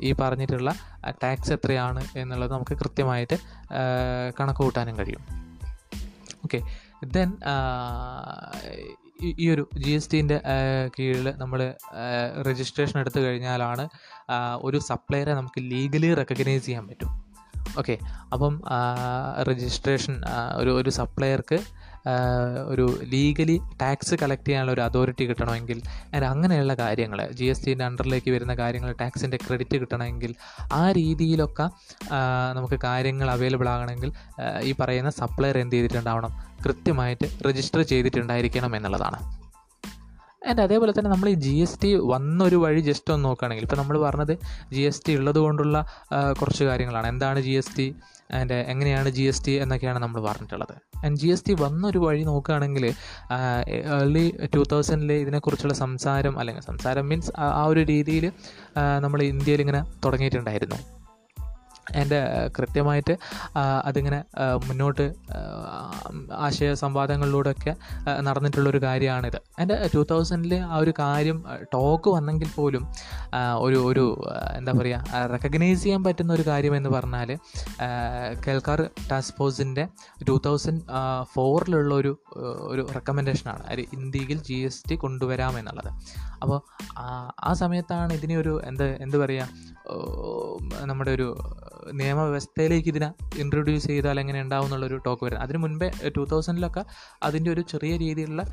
ഈ 0.00 0.12
പറഞ്ഞിട്ടുള്ള 0.12 0.74
ടാക്സ് 1.22 1.52
എത്രയാണ് 1.52 2.02
എന്നുള്ളത് 2.16 2.52
നമുക്ക് 2.52 2.74
കൃത്യമായിട്ട് 2.78 3.38
കണക്ക് 4.40 4.58
കൂട്ടാനും 4.58 4.98
കഴിയും. 4.98 5.22
ഓക്കെ 6.44 6.60
ദെൻ 7.04 7.30
ഈ 9.22 9.46
ഒരു 9.50 9.68
ജി 9.76 9.90
എസ് 9.90 10.10
ടിന്റെ 10.12 10.40
കീഴിൽ 10.98 11.26
നമ്മൾ 11.36 11.74
രജിസ്ട്രേഷൻ 12.48 13.00
എടുത്തു 13.00 13.20
കഴിഞ്ഞാലാണ് 13.20 13.88
ഒരു 14.62 14.78
സപ്ലയറെ 14.78 15.34
നമുക്ക് 15.34 15.60
ലീഗലി 15.60 16.14
റെക്കഗ്നൈസ് 16.14 16.64
ചെയ്യാൻ 16.66 16.86
പറ്റും. 16.86 17.29
ഓക്കെ. 17.78 17.98
അപ്പം 18.32 18.62
രജിസ്ട്രേഷൻ 19.42 20.20
ഒരു 20.56 20.70
ഒരു 20.70 20.90
സപ്ലയർക്ക് 20.90 21.58
ഒരു 22.66 22.98
ലീഗലി 23.02 23.60
ടാക്സ് 23.80 24.14
കളക്ട് 24.14 24.46
ചെയ്യാനുള്ള 24.48 24.72
ഒരു 24.72 24.80
അതോറിറ്റി 24.80 25.24
കിട്ടണമെങ്കിൽ 25.24 25.82
അങ്ങനെയുള്ള 26.24 26.74
കാര്യങ്ങൾ 26.74 27.28
ജി 27.32 27.44
എസ് 27.44 27.66
ടിന്റെ 27.66 27.84
അണ്ടറിലേക്ക് 27.84 28.30
വരുന്ന 28.30 28.54
കാര്യങ്ങൾ 28.54 28.92
ടാക്സിന്റെ 28.92 29.36
ക്രെഡിറ്റ് 29.36 29.76
കിട്ടണമെങ്കിൽ 29.80 30.34
ആ 30.72 30.92
രീതിയിലൊക്കെ 30.92 31.70
നമുക്ക് 32.54 32.78
കാര്യങ്ങൾ 32.84 33.30
അവൈലബിൾ 33.30 33.68
ആകണമെങ്കിൽ 33.68 34.12
ഈ 34.62 34.72
പറയുന്ന 34.80 35.10
സപ്ലയർ 35.10 35.58
എന്ത് 35.58 35.76
ചെയ്തിട്ടുണ്ടാവണം? 35.76 36.32
കൃത്യമായിട്ട് 36.64 37.28
രജിസ്റ്റർ 37.48 37.82
ചെയ്തിട്ടുണ്ടായിരിക്കണം 37.82 38.76
എന്നുള്ളതാണ്. 38.76 39.49
ആൻഡ് 40.48 40.62
അതേപോലെ 40.66 40.92
തന്നെ 40.96 41.10
നമ്മൾ 41.12 41.28
ഈ 41.32 41.34
ജി 41.46 41.54
എസ് 41.64 41.78
ടി 41.82 41.90
വന്നൊരു 42.12 42.58
വഴി 42.64 42.80
ജസ്റ്റ് 42.88 43.10
ഒന്ന് 43.14 43.26
നോക്കുകയാണെങ്കിൽ 43.28 43.64
ഇപ്പോൾ 43.66 43.78
നമ്മൾ 43.80 43.96
പറഞ്ഞത് 44.04 44.34
ജി 44.74 44.82
എസ് 44.90 45.02
ടി 45.06 45.12
ഉള്ളത് 45.20 45.40
കൊണ്ടുള്ള 45.46 45.76
കുറച്ച് 46.40 46.64
കാര്യങ്ങളാണ്. 46.70 47.08
എന്താണ് 47.12 47.40
ജി 47.46 47.54
എസ് 47.60 47.74
ടി 47.78 47.86
ആൻഡ് 48.38 48.56
എങ്ങനെയാണ് 48.72 49.08
ജി 49.16 49.24
എസ് 49.30 49.42
ടി 49.46 49.54
എന്നൊക്കെയാണ് 49.62 49.98
നമ്മൾ 50.04 50.20
പറഞ്ഞിട്ടുള്ളത്. 50.28 50.74
ആൻഡ് 51.06 51.18
ജി 51.20 51.28
എസ് 51.34 51.44
ടി 51.46 51.54
വന്നൊരു 51.64 52.00
വഴി 52.06 52.22
നോക്കുകയാണെങ്കിൽ 52.30 52.84
ഏർലി 53.96 54.24
ടു 54.54 54.62
തൗസൻഡിൽ 54.72 55.12
ഇതിനെക്കുറിച്ചുള്ള 55.24 55.76
സംസാരം 55.84 56.36
അല്ലെങ്കിൽ 56.42 56.64
സംസാരം 56.70 57.06
മീൻസ് 57.10 57.32
ആ 57.60 57.64
ഒരു 57.72 57.82
രീതിയിൽ 57.92 58.26
നമ്മൾ 59.06 59.22
ഇന്ത്യയിൽ 59.32 59.62
ഇങ്ങനെ 59.66 59.82
തുടങ്ങിയിട്ടുണ്ടായിരുന്നു. 60.06 60.80
എന്റെ 61.94 62.50
കൃത്യമായിട്ട് 62.58 63.18
അതിങ്ങനെ 63.58 64.24
മുന്നോട്ട് 64.66 65.14
ആശയ 66.32 66.74
സംവാദങ്ങളിലൂടെയൊക്കെ 66.74 67.76
നടന്നിട്ടുള്ളൊരു 68.20 68.78
കാര്യമാണിത്. 68.82 69.36
എന്റെ 69.58 69.90
ടു 69.94 70.06
തൗസൻഡിൽ 70.10 70.54
ആ 70.54 70.76
ഒരു 70.76 70.92
കാര്യം 70.98 71.44
ടോക്ക് 71.74 72.10
വന്നെങ്കിൽ 72.10 72.48
പോലും 72.56 72.88
ഒരു 73.58 73.76
ഒരു 73.76 74.24
എന്താ 74.56 74.72
പറയുക 74.72 75.26
റെക്കഗ്നൈസ് 75.30 75.82
ചെയ്യാൻ 75.82 76.04
പറ്റുന്ന 76.04 76.32
ഒരു 76.32 76.42
കാര്യം 76.42 76.76
എന്ന് 76.76 76.90
പറഞ്ഞാൽ 76.90 77.38
കേൾക്കാർ 78.46 78.90
ടാസ്ക് 79.10 79.36
ഫോഴ്സിന്റെ 79.36 79.88
ടു 80.28 80.40
തൗസൻഡ് 80.46 80.80
ഫോറിലുള്ള 81.32 81.94
ഒരു 81.94 82.18
ഒരു 82.60 82.86
റെക്കമെൻഡേഷനാണ് 82.94 83.66
അത് 83.66 83.80
ഇന്ത്യയിൽ 83.80 84.42
ജി 84.42 84.54
എസ് 84.54 84.90
ടി 84.90 84.94
കൊണ്ടുവരാമെന്നുള്ളത് 84.94 85.90
അപ്പോൾ 86.42 86.60
ആ 87.40 87.52
സമയത്താണ് 87.52 88.12
ഇതിനെ 88.12 88.36
ഒരു 88.36 88.60
എന്താ 88.64 88.84
എന്ത് 88.84 89.16
പറയുക 89.16 89.48
നമ്മുടെ 90.84 91.10
ഒരു 91.10 91.36
നിയമവ്യവസ്ഥയിലേക്ക് 91.92 92.88
ഇതിനെ 92.88 93.12
ഇൻട്രൊഡ്യൂസ് 93.36 93.86
ചെയ്താൽ 93.86 94.20
എങ്ങനെ 94.20 94.42
ഉണ്ടാവും 94.42 94.64
എന്നുള്ളൊരു 94.64 94.96
ടോക്ക് 95.06 95.24
വരുന്നത് 95.24 95.44
അതിന് 95.44 95.58
മുൻപേ 95.58 95.90
ടു 96.16 96.28
തൗസൻഡിലൊക്കെ 96.32 96.84
അതിന്റെ 97.22 97.50
ഒരു 97.50 97.60
ചെറിയ 97.60 97.96
രീതിയിലുള്ള 97.96 98.44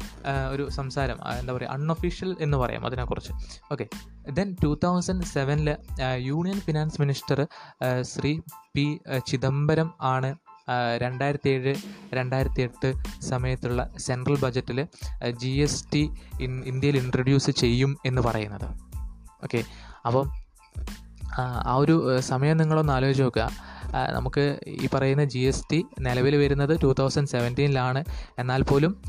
ഒരു 0.52 0.70
സംസാരം 0.70 1.18
എന്താ 1.40 1.54
പറയുക 1.54 1.70
അൺഒഫീഷ്യൽ 1.70 2.36
എന്ന് 2.40 2.58
പറയാം 2.58 2.86
അതിനെക്കുറിച്ച്. 2.86 3.34
ഓക്കെ 3.72 3.88
ദെൻ 4.32 4.56
ടു 4.64 4.80
തൗസൻഡ് 4.84 5.24
സെവനിൽ 5.24 5.78
union 6.18 6.60
finance 6.60 7.02
minister 7.02 7.48
Shri 8.02 8.40
P 8.76 9.00
Chidambaram 9.28 9.94
ആണ് 10.02 10.36
രണ്ടായിരത്തി 10.98 11.50
ഏഴ് 11.50 11.76
രണ്ടായിരത്തി 12.14 12.62
എട്ട് 12.62 12.94
സമയത്തുള്ള 13.22 13.94
സെൻട്രൽ 13.98 14.40
ബജറ്റിൽ 14.40 14.88
ജി 15.32 15.48
എസ് 15.48 15.86
ടി 15.94 16.10
ഇന്ത്യയിൽ 16.42 16.98
ഇൻട്രൊഡ്യൂസ് 16.98 17.52
ചെയ്യും 17.52 17.98
എന്ന് 18.06 18.22
പറയുന്നത്. 18.22 18.68
ഓക്കെ 19.44 19.64
അപ്പം 20.06 20.48
ആ 21.66 21.76
ഒരു 21.76 22.20
സമയം 22.20 22.58
നിങ്ങളൊന്ന് 22.58 22.94
ആലോചിച്ച് 22.94 23.24
നോക്കുക. 23.24 23.46
നമുക്ക് 23.96 24.60
ഈ 24.68 24.90
പറയുന്ന 24.94 25.24
ജി 25.24 25.40
എസ് 25.40 25.64
ടി 25.72 25.86
നിലവിൽ 26.00 26.36
വരുന്നത് 26.36 26.82
ടു 26.84 26.94
തൗസൻഡ് 27.00 27.28
സെവന്റീനിലാണ് 27.28 28.04
എന്നാൽ 28.40 28.64
പോലും 28.64 29.02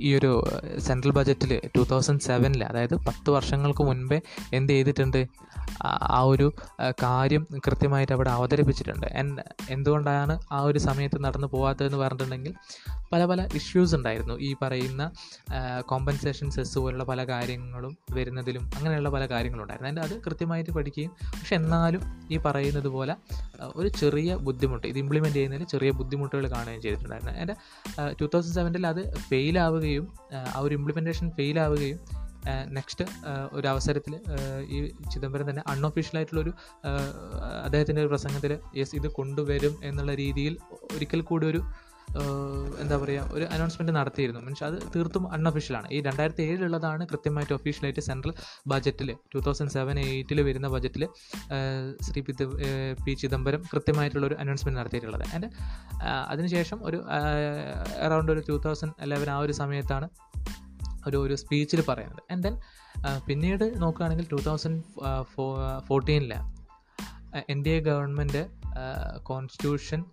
ഈ 0.00 0.14
ഒരു 0.14 0.44
സെൻട്രൽ 0.78 1.10
ബജറ്റിൽ 1.10 1.60
ടു 1.76 1.86
തൗസൻഡ് 1.90 2.20
സെവനിൽ 2.20 2.64
അതായത് 2.64 2.94
പത്ത് 2.94 3.30
വർഷങ്ങൾക്ക് 3.30 3.82
മുൻപേ 3.82 4.20
എന്ത് 4.52 4.72
ചെയ്തിട്ടുണ്ട്? 4.72 5.28
ആ 5.82 6.22
ഒരു 6.22 6.52
കാര്യം 7.02 7.46
കൃത്യമായിട്ട് 7.66 8.12
അവിടെ 8.12 8.30
അവതരിപ്പിച്ചിട്ടുണ്ട്. 8.30 9.06
എന്തുകൊണ്ടാണ് 9.70 10.38
ആ 10.52 10.60
ഒരു 10.60 10.78
സമയത്ത് 10.78 11.24
നടന്നു 11.24 11.46
പോകാത്തതെന്ന് 11.46 11.98
പറഞ്ഞിട്ടുണ്ടെങ്കിൽ 11.98 12.54
പല 13.12 13.24
പല 13.24 13.48
ഇഷ്യൂസ് 13.54 13.94
ഉണ്ടായിരുന്നു. 13.94 14.34
ഈ 14.38 14.56
പറയുന്ന 14.62 15.12
കോമ്പൻസേഷൻ 15.80 16.50
സെസ് 16.50 16.78
പോലുള്ള 16.78 17.04
പല 17.04 17.24
കാര്യങ്ങളും 17.24 17.98
വരുന്നതിലും 18.12 18.70
അങ്ങനെയുള്ള 18.76 19.08
പല 19.08 19.26
കാര്യങ്ങളും 19.26 19.62
ഉണ്ടായിരുന്നു 19.62 19.88
അതിന്റെ 19.88 20.02
അത് 20.02 20.22
കൃത്യമായിട്ട് 20.22 20.70
പഠിക്കുകയും 20.70 21.10
പക്ഷെ 21.24 21.54
എന്നാലും 21.56 22.02
ഈ 22.30 22.36
പറയുന്നത് 22.36 22.88
പോലെ 22.92 23.14
ഒരു 23.76 23.88
ചെറിയ 23.88 24.36
ബുദ്ധിമുട്ട് 24.36 24.86
ഇത് 24.86 24.98
ഇംപ്ലിമെന്റ് 24.98 25.36
ചെയ്യുന്നതിൽ 25.36 25.66
ചെറിയ 25.66 25.90
ബുദ്ധിമുട്ടുകൾ 25.90 26.46
കാണുകയും 26.50 26.82
ചെയ്തിട്ടുണ്ടായിരുന്നു. 26.82 27.34
എന്റെ 27.40 27.54
ടു 28.20 28.26
തൗസൻഡ് 28.34 28.54
സെവന്റിൽ 28.54 28.86
അത് 28.86 29.02
ഫെയിലാവുകയും 29.28 30.06
ആ 30.56 30.58
ഒരു 30.58 30.74
ഇംപ്ലിമെന്റേഷൻ 30.74 31.30
ഫെയിലാവുകയും 31.30 32.00
നെക്സ്റ്റ് 32.70 33.04
ഒരു 33.52 33.66
അവസരത്തിൽ 33.66 34.14
ഈ 34.68 34.78
ചിദംബരം 35.14 35.50
തന്നെ 35.50 35.62
അൺഒഫീഷ്യലായിട്ടുള്ളൊരു 35.66 36.52
അദ്ദേഹത്തിന്റെ 37.64 38.02
ഒരു 38.02 38.08
പ്രസംഗത്തിൽ 38.08 38.52
യെസ് 38.76 38.96
ഇത് 38.96 39.08
കൊണ്ടുവരും 39.08 39.74
എന്നുള്ള 39.84 40.14
രീതിയിൽ 40.14 40.56
ഒരിക്കൽ 40.94 41.20
കൂടി 41.20 41.46
ഒരു 41.46 41.60
എന്താ 42.80 42.96
പറയുക 42.96 43.28
ഒരു 43.32 43.44
അനൗൺസ്മെന്റ് 43.44 43.92
നടത്തിയിരുന്നു. 43.92 44.40
മീൻസ് 44.40 44.64
അത് 44.64 44.76
തീർത്തും 44.96 45.32
അൺഒഫീഷ്യലാണ് 45.32 45.88
ഈ 45.92 46.00
രണ്ടായിരത്തി 46.00 46.42
ഏഴിലുള്ളതാണ് 46.42 47.06
കൃത്യമായിട്ട് 47.08 47.52
ഒഫീഷ്യലായിട്ട് 47.52 48.00
സെൻട്രൽ 48.00 48.32
ബജറ്റിൽ 48.66 49.16
ടു 49.34 49.38
തൗസൻഡ് 49.38 49.70
സെവൻ 49.70 49.98
എയ്റ്റിൽ 50.00 50.40
വരുന്ന 50.40 50.68
ബജറ്റിൽ 50.68 51.08
ശ്രീ 52.00 52.20
പിത 52.20 52.44
പി 53.06 53.12
ചിദംബരം 53.12 53.62
കൃത്യമായിട്ടുള്ളൊരു 53.72 54.34
അനൗൺസ്മെന്റ് 54.34 54.80
നടത്തിയിട്ടുള്ളത്. 54.80 55.24
ആൻഡ് 55.34 55.50
അതിനുശേഷം 56.28 56.84
ഒരു 56.84 57.04
അറൗണ്ട് 58.02 58.32
ഒരു 58.32 58.42
ടു 58.48 58.60
തൗസൻഡ് 58.66 58.92
എലവൻ 59.00 59.30
ആ 59.30 59.38
ഒരു 59.38 59.52
സമയത്താണ് 59.52 60.08
ഒരു 61.06 61.16
ഒരു 61.16 61.34
സ്പീച്ചിൽ 61.34 61.80
പറയുന്നത്. 61.88 62.22
ആൻഡ് 62.32 62.42
ദെൻ 62.42 62.56
പിന്നീട് 63.26 63.82
നോക്കുകയാണെങ്കിൽ 63.82 64.26
two 64.32 64.40
thousand 64.46 64.82
ഫോർട്ടീനിൽ 65.88 66.32
N 67.50 67.64
D 67.64 67.70
A 67.70 67.80
government 67.80 68.61
constitution 69.22 70.04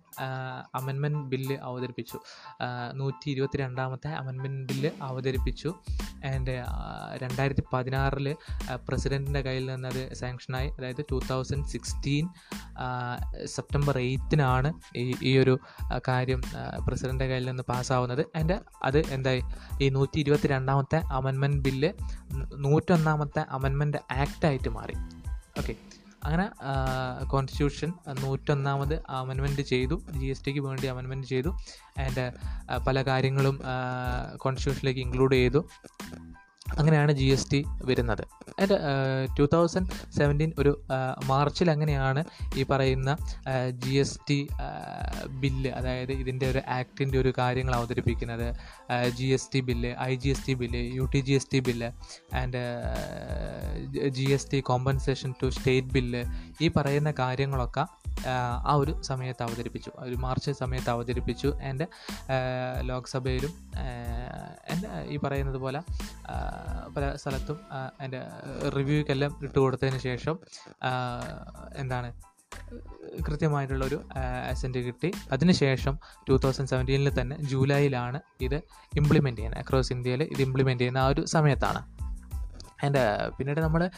അമെൻമെന്റ് 0.74 1.18
bill 1.18 1.56
അവതരിപ്പിച്ചു. 1.56 2.18
നൂറ്റി 2.94 3.30
ഇരുപത്തി 3.30 3.56
രണ്ടാമത്തെ 3.56 4.08
അമെൻമെന്റ് 4.08 4.72
ബില്ല് 4.72 4.90
അവതരിപ്പിച്ചു 5.02 5.74
ആൻഡ് 6.26 6.54
രണ്ടായിരത്തി 7.22 7.62
പതിനാറിൽ 7.72 8.36
പ്രസിഡന്റിന്റെ 8.88 9.40
കയ്യിൽ 9.40 9.66
നിന്നത് 9.66 10.14
സാങ്ഷനായി 10.14 10.68
അതായത് 10.68 11.04
ടു 11.12 11.20
തൗസൻഡ് 11.30 11.66
സിക്സ്റ്റീൻ 11.66 12.28
സെപ്റ്റംബർ 13.44 13.98
എയ്ത്തിനാണ് 13.98 14.72
ഈ 14.96 15.14
ഈ 15.22 15.38
ഒരു 15.38 15.58
കാര്യം 16.08 16.42
പ്രസിഡന്റെ 16.86 17.26
കയ്യിൽ 17.26 17.46
നിന്ന് 17.46 17.62
പാസ്സാവുന്നത്. 17.62 18.26
ആൻഡ് 18.36 18.58
അത് 18.82 18.98
എന്തായി? 18.98 19.42
ഈ 19.82 19.88
നൂറ്റി 19.88 20.18
ഇരുപത്തി 20.18 20.48
രണ്ടാമത്തെ 20.48 20.96
അമെൻമെന്റ് 20.96 21.56
ബില്ല് 21.56 21.92
നൂറ്റൊന്നാമത്തെ 22.64 23.44
അമെൻമെന്റ് 23.50 23.96
ആക്റ്റായിട്ട് 24.12 24.68
മാറി. 24.68 24.96
ഓക്കെ 25.58 25.74
അങ്ങനെ 26.24 26.46
കോൺസ്റ്റിറ്റ്യൂഷൻ 27.26 27.92
നൂറ്റൊന്നാമത് 28.20 29.02
അമെൻമെന്റ് 29.08 29.62
ചെയ്തു. 29.62 30.02
ജി 30.10 30.26
എസ് 30.26 30.44
ടിക്ക് 30.44 30.60
വേണ്ടി 30.60 30.86
അമെൻമെന്റ് 30.86 31.26
ചെയ്തു. 31.26 31.48
ആൻഡ് 31.98 32.32
പല 32.86 33.02
കാര്യങ്ങളും 33.02 33.60
കോൺസ്റ്റിറ്റ്യൂഷനിലേക്ക് 34.36 35.00
ഇൻക്ലൂഡ് 35.00 35.34
ചെയ്തു. 35.34 35.68
അങ്ങനെയാണ് 36.78 37.12
ജി 37.12 37.24
എസ് 37.24 37.50
ടി 37.50 37.64
വരുന്നത്. 37.84 38.24
ആൻഡ് 38.60 38.76
ടു 39.38 39.48
തൗസൻഡ് 39.54 39.90
സെവന്റീൻ 40.18 40.52
ഒരു 40.58 40.84
മാർച്ചിൽ 41.24 41.70
അങ്ങനെയാണ് 41.70 42.24
ഈ 42.56 42.62
പറയുന്ന 42.62 43.16
ജി 43.70 43.90
എസ് 43.90 44.18
ടി 44.30 44.48
ബില്ല് 45.26 45.70
അതായത് 45.70 46.12
ഇതിന്റെ 46.12 46.50
ഒരു 46.50 46.62
ആക്ടിന്റെ 46.68 47.18
ഒരു 47.18 47.32
കാര്യങ്ങൾ 47.38 47.74
അവതരിപ്പിക്കുന്നത് 47.74 48.54
G 49.14 49.24
S 49.24 49.50
T 49.54 49.60
bill 49.60 49.94
I 50.00 50.14
G 50.14 50.28
S 50.28 50.46
T 50.46 50.52
bill 50.52 50.94
U 50.94 51.08
T 51.14 51.20
G 51.20 51.32
S 51.32 51.50
T 51.52 51.58
bill 51.58 51.90
and 52.36 52.62
G 54.08 54.22
S 54.22 54.50
T 54.52 54.60
compensation 54.60 55.34
to 55.42 55.46
state 55.46 55.88
bill 55.88 56.24
ഈ 56.60 56.68
പറയുന്ന 56.68 57.10
കാര്യങ്ങളൊക്കെ 57.18 57.86
ആ 58.64 58.74
ഒരു 58.74 59.02
സമയത്ത് 59.02 59.42
അവതരിപ്പിച്ചു. 59.42 59.90
ഒരു 59.98 60.14
മാർച്ച് 60.14 60.50
സമയത്ത് 60.50 60.90
അവതരിപ്പിച്ചു. 60.90 61.52
ആൻഡ് 61.68 61.86
ലോക്സഭയിലും 62.80 63.52
ആൻഡ് 64.72 65.10
ഈ 65.10 65.16
പറയുന്നത് 65.16 65.56
പോലെ 65.56 65.80
പല 66.96 67.16
സ്ഥലത്തും 67.16 67.60
അതിന്റെ 67.72 68.22
റിവ്യൂക്കെല്ലാം 68.76 69.38
ഇട്ട് 69.42 69.58
കൊടുത്തതിന് 69.58 69.98
ശേഷം 69.98 70.38
എന്താണ് 71.76 72.12
കൃത്യമായിട്ടുള്ളൊരു 73.28 74.02
അസെന്റ് 74.50 74.78
കിട്ടി. 74.78 75.12
അതിനുശേഷം 75.32 75.98
ടു 76.28 76.40
തൗസൻഡ് 76.44 76.68
സെവന്റീനിൽ 76.68 77.20
തന്നെ 77.20 77.36
ജൂലൈയിലാണ് 77.42 78.20
ഇത് 78.40 78.54
ഇംപ്ലിമെന്റ് 78.96 79.38
ചെയ്യുന്നത്. 79.38 79.64
അക്രോസ് 79.64 79.92
ഇന്ത്യയിൽ 79.92 80.22
ഇത് 80.22 80.42
ഇംപ്ലിമെന്റ് 80.42 80.80
ചെയ്യുന്ന 80.80 80.98
ആ 80.98 81.06
ഒരു 81.06 81.24
സമയത്താണ്. 81.24 81.99
ആൻഡ് 82.84 83.30
പിന്നീട് 83.38 83.60
നമ്മൾ 83.60 83.90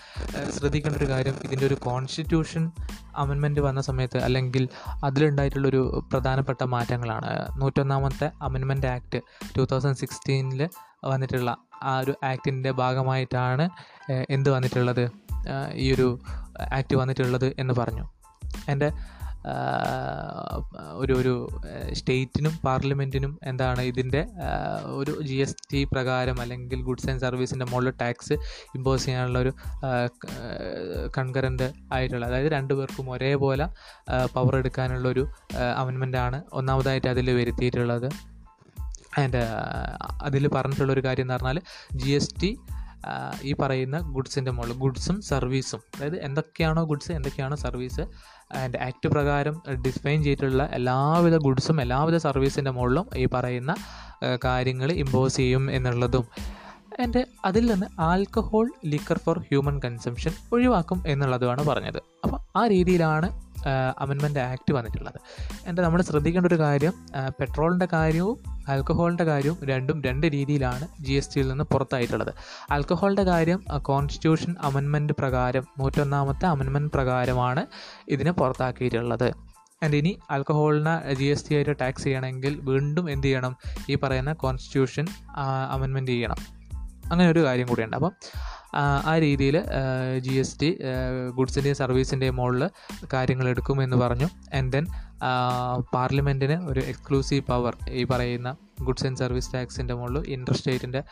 ശ്രദ്ധിക്കേണ്ട 0.50 0.96
ഒരു 0.96 1.08
കാര്യം 1.08 1.34
ഇതിന്റെ 1.44 1.66
ഒരു 1.66 1.74
കോൺസ്റ്റിറ്റ്യൂഷൻ 1.74 2.70
അമെൻമെന്റ് 3.16 3.60
വന്ന 3.60 3.80
സമയത്ത് 3.80 4.18
അല്ലെങ്കിൽ 4.18 4.68
അതിലുണ്ടായിട്ടുള്ളൊരു 5.04 6.08
പ്രധാനപ്പെട്ട 6.12 6.64
മാറ്റങ്ങളാണ്. 6.64 7.60
നൂറ്റൊന്നാമത്തെ 7.60 8.30
അമെൻമെന്റ് 8.42 8.86
ആക്ട് 8.86 9.20
ടു 9.58 9.66
തൗസൻഡ് 9.72 9.96
സിക്സ്റ്റീനിൽ 9.96 10.68
വന്നിട്ടുള്ള 11.04 11.56
ആ 11.82 11.98
ഒരു 11.98 12.14
ആക്ടിന്റെ 12.24 12.70
ഭാഗമായിട്ടാണ് 12.70 13.70
എന്ത് 14.30 14.50
വന്നിട്ടുള്ളത്? 14.50 15.10
ഈ 15.74 15.94
ഒരു 15.94 16.18
ആക്ട് 16.72 16.96
വന്നിട്ടുള്ളത് 16.96 17.54
എന്ന് 17.58 17.74
പറഞ്ഞു. 17.74 18.04
എന്റെ 18.68 18.92
ഒരു 20.94 21.12
ഒരു 21.12 21.34
സ്റ്റേറ്റിനും 21.92 22.54
പാർലമെന്റിനും 22.64 23.32
എന്താണ് 23.42 23.82
ഇതിന്റെ 23.82 24.22
ഒരു 24.96 25.12
ജി 25.22 25.34
എസ് 25.34 25.56
ടി 25.72 25.80
പ്രകാരം 25.84 26.40
അല്ലെങ്കിൽ 26.40 26.80
ഗുഡ്സ് 26.82 27.10
ആൻഡ് 27.10 27.20
സർവീസിന്റെ 27.20 27.66
മുകളിൽ 27.66 27.92
ടാക്സ് 28.00 28.36
ഇമ്പോസ് 28.74 29.04
ചെയ്യാനുള്ള 29.04 29.38
ഒരു 29.38 29.52
കൺകറന്റ് 31.18 31.68
ആയിട്ടുള്ള 31.92 32.26
അതായത് 32.26 32.50
രണ്ടു 32.52 32.74
പേർക്കും 32.74 33.10
ഒരേപോലെ 33.10 33.66
പവർ 34.34 34.56
എടുക്കാനുള്ള 34.56 34.92
എടുക്കാനുള്ളൊരു 35.02 36.16
ആണ് 36.16 36.38
ഒന്നാമതായിട്ട് 36.52 37.08
അതിൽ 37.08 37.28
വരുത്തിയിട്ടുള്ളത്. 37.30 38.08
ആൻഡ് 39.20 39.40
അതിൽ 40.22 40.44
പറഞ്ഞിട്ടുള്ള 40.48 40.92
ഒരു 40.92 41.02
കാര്യം 41.04 41.24
എന്ന് 41.24 41.34
പറഞ്ഞാൽ 41.34 41.58
ജി 41.94 42.10
എസ് 42.10 42.34
ടി 42.42 42.50
ഈ 43.42 43.52
പറയുന്ന 43.52 43.98
ഗുഡ്സിന്റെ 43.98 44.50
മുകളിൽ 44.50 44.74
ഗുഡ്സും 44.74 45.16
സർവീസും 45.22 45.80
അതായത് 45.96 46.18
എന്തൊക്കെയാണോ 46.24 46.82
ഗുഡ്സ് 46.84 47.12
എന്തൊക്കെയാണോ 47.12 47.56
സർവീസ് 47.56 48.02
ആൻഡ് 48.54 48.78
ആക്ട് 48.78 49.08
പ്രകാരം 49.08 49.62
ഡിഫൈൻ 49.86 50.22
ചെയ്തിട്ടുള്ള 50.22 50.68
എല്ലാവിധ 50.72 51.36
ഗുഡ്സും 51.36 51.80
എല്ലാവിധ 51.80 52.16
സർവീസിന്റെ 52.16 52.70
മുകളിലും 52.70 53.06
ഈ 53.16 53.26
പറയുന്ന 53.34 53.74
കാര്യങ്ങൾ 54.44 54.92
ഇമ്പോസ് 54.92 55.36
ചെയ്യും 55.36 55.70
എന്നുള്ളതും. 55.70 56.26
ആൻഡ് 57.02 57.24
അതിൽ 57.44 57.72
നിന്ന് 57.72 57.86
alcohol 58.00 58.70
liquor 58.84 59.18
for 59.18 59.38
human 59.38 59.80
consumption 59.84 60.32
ഒഴിവാക്കും 60.52 61.04
എന്നുള്ളതുമാണ് 61.06 61.66
പറഞ്ഞത്. 61.66 62.00
അപ്പോൾ 62.24 62.58
ആ 62.58 62.66
രീതിയിലാണ് 62.66 63.28
അമെൻമെന്റ് 63.98 64.38
ആക്ട് 64.38 64.72
വന്നിട്ടുള്ളത്. 64.72 65.18
എന്റെ 65.66 65.82
നമ്മൾ 65.82 66.02
ശ്രദ്ധിക്കേണ്ട 66.02 66.46
ഒരു 66.46 66.58
കാര്യം 66.58 66.92
പെട്രോളിന്റെ 67.40 67.88
കാര്യവും 67.92 68.38
ആൽക്കഹോളിന്റെ 68.68 69.24
കാര്യവും 69.24 69.58
രണ്ടും 69.64 70.02
രണ്ട് 70.02 70.26
രീതിയിലാണ് 70.26 70.88
ജി 71.00 71.12
എസ് 71.12 71.34
ടിയിൽ 71.34 71.48
നിന്ന് 71.48 71.64
പുറത്തായിട്ടുള്ളത്. 71.64 72.34
ആൽക്കഹോളിന്റെ 72.70 73.22
കാര്യം 73.22 73.64
കോൺസ്റ്റിറ്റ്യൂഷൻ 73.82 74.54
അമെൻമെന്റ് 74.60 75.12
പ്രകാരം 75.12 75.64
നൂറ്റൊന്നാമത്തെ 75.78 76.46
അമെൻമെന്റ് 76.46 76.92
പ്രകാരമാണ് 76.92 77.66
ഇതിനെ 78.08 78.32
പുറത്താക്കിയിട്ടുള്ളത്. 78.32 79.32
ആൻഡ് 79.82 79.96
ഇനി 79.96 80.18
ആൽക്കഹോളിനെ 80.30 81.14
ജി 81.14 81.24
എസ് 81.24 81.48
ടി 81.50 81.54
ആയിട്ട് 81.54 81.76
ടാക്സ് 81.80 82.04
ചെയ്യണമെങ്കിൽ 82.04 82.60
വീണ്ടും 82.62 83.10
എന്ത് 83.10 83.26
ചെയ്യണം? 83.26 83.56
ഈ 83.88 83.94
പറയുന്ന 83.94 84.32
കോൺസ്റ്റിറ്റ്യൂഷൻ 84.32 85.06
അമെൻമെന്റ് 85.70 86.10
ചെയ്യണം. 86.10 86.36
അങ്ങനെ 87.10 87.30
ഒരു 87.30 87.44
കാര്യം 87.44 87.66
കൂടിയുണ്ട്. 87.66 87.96
അപ്പം 87.96 88.12
ആ 89.06 89.18
രീതിയിൽ 89.18 89.62
ജി 90.18 90.34
എസ് 90.34 90.60
ടി 90.60 90.78
ഗുഡ്സിന്റെയും 91.34 91.76
സർവീസിന്റെയും 91.76 92.36
മുകളിൽ 92.36 92.68
കാര്യങ്ങൾ 93.12 93.48
എടുക്കുമെന്ന് 93.48 93.96
പറഞ്ഞു. 93.96 94.28
ആൻഡ് 94.56 94.72
ദെൻ 94.72 94.86
പാർലമെന്റിന് 95.94 96.68
ഒരു 96.68 96.80
എക്സ്ക്ലൂസീവ് 96.80 97.44
പവർ 97.44 97.76
ഈ 97.90 98.04
പറയുന്ന 98.04 98.56
ഗുഡ്സ് 98.82 99.06
ആൻഡ് 99.06 99.16
സർവീസ് 99.16 99.54
ടാക്സിന്റെ 99.54 99.94
മുകളിൽ 99.94 100.24
ഇന്റർ 100.28 100.56
സ്റ്റേറ്റിന്റെ 100.56 101.02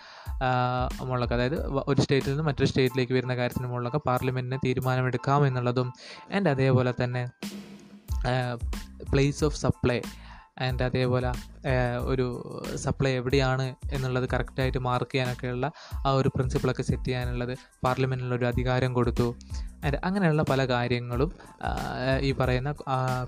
മുകളിലൊക്കെ. 1.03 1.35
അതായത് 1.35 1.67
ഒരു 1.67 2.01
സ്റ്റേറ്റിൽ 2.01 2.31
നിന്ന് 2.31 2.43
മറ്റൊരു 2.43 2.69
സ്റ്റേറ്റിലേക്ക് 2.69 3.13
വരുന്ന 3.13 3.37
കാര്യത്തിന് 3.37 3.67
മുകളിലൊക്കെ 3.67 3.99
പാർലമെന്റിന് 3.99 4.61
തീരുമാനമെടുക്കാം 4.67 5.47
എന്നുള്ളതും 5.47 5.93
ആൻഡ് 6.35 6.49
അതേപോലെ 6.49 6.95
തന്നെ 7.05 7.29
പ്ലേസ് 9.13 9.45
ഓഫ് 9.45 9.57
സപ്ലൈ 9.57 10.03
ആൻഡ് 10.67 10.85
അതേപോലെ 10.89 11.31
ഒരു 12.13 12.27
സപ്ലൈ 12.85 13.13
എവിടെയാണ് 13.21 13.67
എന്നുള്ളത് 13.95 14.27
കറക്റ്റായിട്ട് 14.35 14.81
മാർക്ക് 14.89 15.13
ചെയ്യാനൊക്കെയുള്ള 15.13 15.67
ആ 16.07 16.13
ഒരു 16.21 16.29
പ്രിൻസിപ്പിളൊക്കെ 16.35 16.85
സെറ്റ് 16.91 17.09
ചെയ്യാനുള്ളത് 17.09 17.55
പാർലമെന്റിലൊരു 17.87 18.47
അധികാരം 18.53 18.93
കൊടുത്തു. 18.99 19.29
ആൻഡ് 19.85 19.99
അങ്ങനെയുള്ള 20.07 20.43
പല 20.51 20.61
കാര്യങ്ങളും 20.71 21.31
ഈ 22.29 22.33
പറയുന്ന 22.41 22.71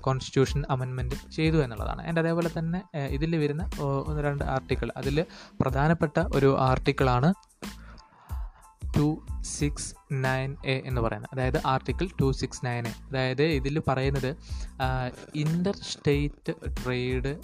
കോൺസ്റ്റിറ്റ്യൂഷൻ 0.07 0.61
അമെൻമെന്റ് 0.73 1.17
ചെയ്തു 1.37 1.57
എന്നുള്ളതാണ്. 1.63 2.01
ആൻഡ് 2.07 2.19
അതേപോലെ 2.23 2.49
തന്നെ 2.57 2.81
ഇതിൽ 3.17 3.31
വരുന്ന 3.43 3.63
ഒന്ന് 4.09 4.21
രണ്ട് 4.27 4.43
ആർട്ടിക്കിൾ 4.55 4.89
അതിൽ 5.01 5.19
പ്രധാനപ്പെട്ട 5.61 6.19
ഒരു 6.39 6.51
ആർട്ടിക്കിളാണ് 6.69 7.31
ടു 8.97 9.25
സിക്സ് 9.41 9.95
നയൻ 10.13 10.55
എ 10.65 10.81
എന്ന് 10.85 11.01
പറയുന്നത്. 11.01 11.29
അതായത് 11.33 11.59
article 11.65 12.07
two 12.21 12.31
six 12.31 12.65
nine 12.65 12.87
A 12.87 12.93
അതായത് 13.09 13.43
ഇതിൽ 13.43 13.81
പറയുന്നത് 13.87 14.35
ഇന്റർ 15.35 15.75
സ്റ്റേറ്റ് 15.75 16.53
ട്രേഡ് 16.83 17.37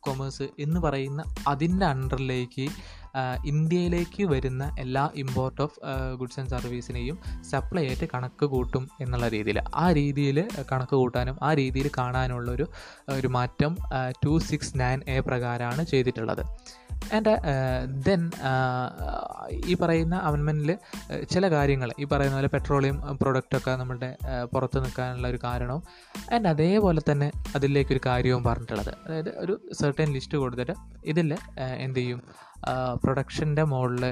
കൊമേഴ്സ് 0.00 0.42
എന്ന് 0.58 0.80
പറയുന്ന 0.80 1.24
അതിന്റെ 1.48 1.86
അണ്ടറിലേക്ക് 1.86 2.68
ഇന്ത്യയിലേക്ക് 3.44 4.24
വരുന്ന 4.24 4.76
എല്ലാ 4.78 5.10
ഇമ്പോർട്ട് 5.14 5.62
ഓഫ് 5.62 5.80
ഗുഡ്സ് 6.14 6.40
ആൻഡ് 6.40 6.50
സർവീസിനെയും 6.50 7.18
സപ്ലൈ 7.50 7.86
ആയിട്ട് 7.86 8.06
കണക്ക് 8.14 8.46
കൂട്ടും 8.46 8.88
എന്നുള്ള 9.00 9.28
രീതിയിൽ 9.28 9.62
ആ 9.74 9.92
രീതിയിൽ 9.92 10.48
കണക്ക് 10.72 10.96
കൂട്ടാനും 10.96 11.38
ആ 11.42 11.54
രീതിയിൽ 11.54 11.90
കാണാനുള്ളൊരു 11.98 12.66
ഒരു 13.08 13.28
മാറ്റം 13.28 13.76
ടു 14.24 14.38
സിക്സ് 14.38 14.78
നയൻ 14.80 15.00
എ 15.08 15.20
പ്രകാരമാണ് 15.20 15.84
ചെയ്തിട്ടുള്ളത്. 15.86 16.46
ആൻഡ് 17.14 17.34
ദെൻ 18.06 18.30
ഈ 19.66 19.74
പറയുന്ന 19.74 20.16
അമെൻമെന്റിൽ 20.16 20.70
ചില 21.30 21.50
കാര്യങ്ങൾ 21.50 21.92
ഈ 21.98 22.04
പറയുന്ന 22.04 22.36
പോലെ 22.36 22.48
പെട്രോളിയം 22.48 23.18
പ്രൊഡക്റ്റൊക്കെ 23.22 23.70
നമ്മളുടെ 23.70 24.16
പുറത്ത് 24.44 24.84
നിൽക്കാനുള്ള 24.84 25.28
ഒരു 25.28 25.38
കാരണവും 25.44 25.82
ആൻഡ് 26.34 26.48
അതേപോലെ 26.48 27.02
തന്നെ 27.12 27.32
അതിലേക്കൊരു 27.56 28.00
കാര്യവും 28.06 28.44
പറഞ്ഞിട്ടുള്ളത്. 28.44 28.94
അതായത് 29.06 29.30
ഒരു 29.38 29.60
സെർട്ടൻ 29.80 30.12
ലിസ്റ്റ് 30.12 30.38
കൊടുത്തിട്ട് 30.38 30.72
ഇതിൽ 31.04 31.36
എന്ത് 31.76 31.98
ചെയ്യും? 31.98 32.22
പ്രൊഡക്ഷന്റെ 33.04 33.62
മുകളിൽ 33.64 34.04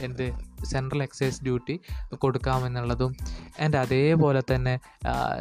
എന്ത് 0.00 0.26
സെൻട്രൽ 0.64 1.02
എക്സൈസ് 1.02 1.44
ഡ്യൂട്ടി 1.44 1.80
കൊടുക്കാമെന്നുള്ളതും 2.14 3.16
ആൻഡ് 3.60 3.76
അതേപോലെ 3.76 4.42
തന്നെ 4.54 4.80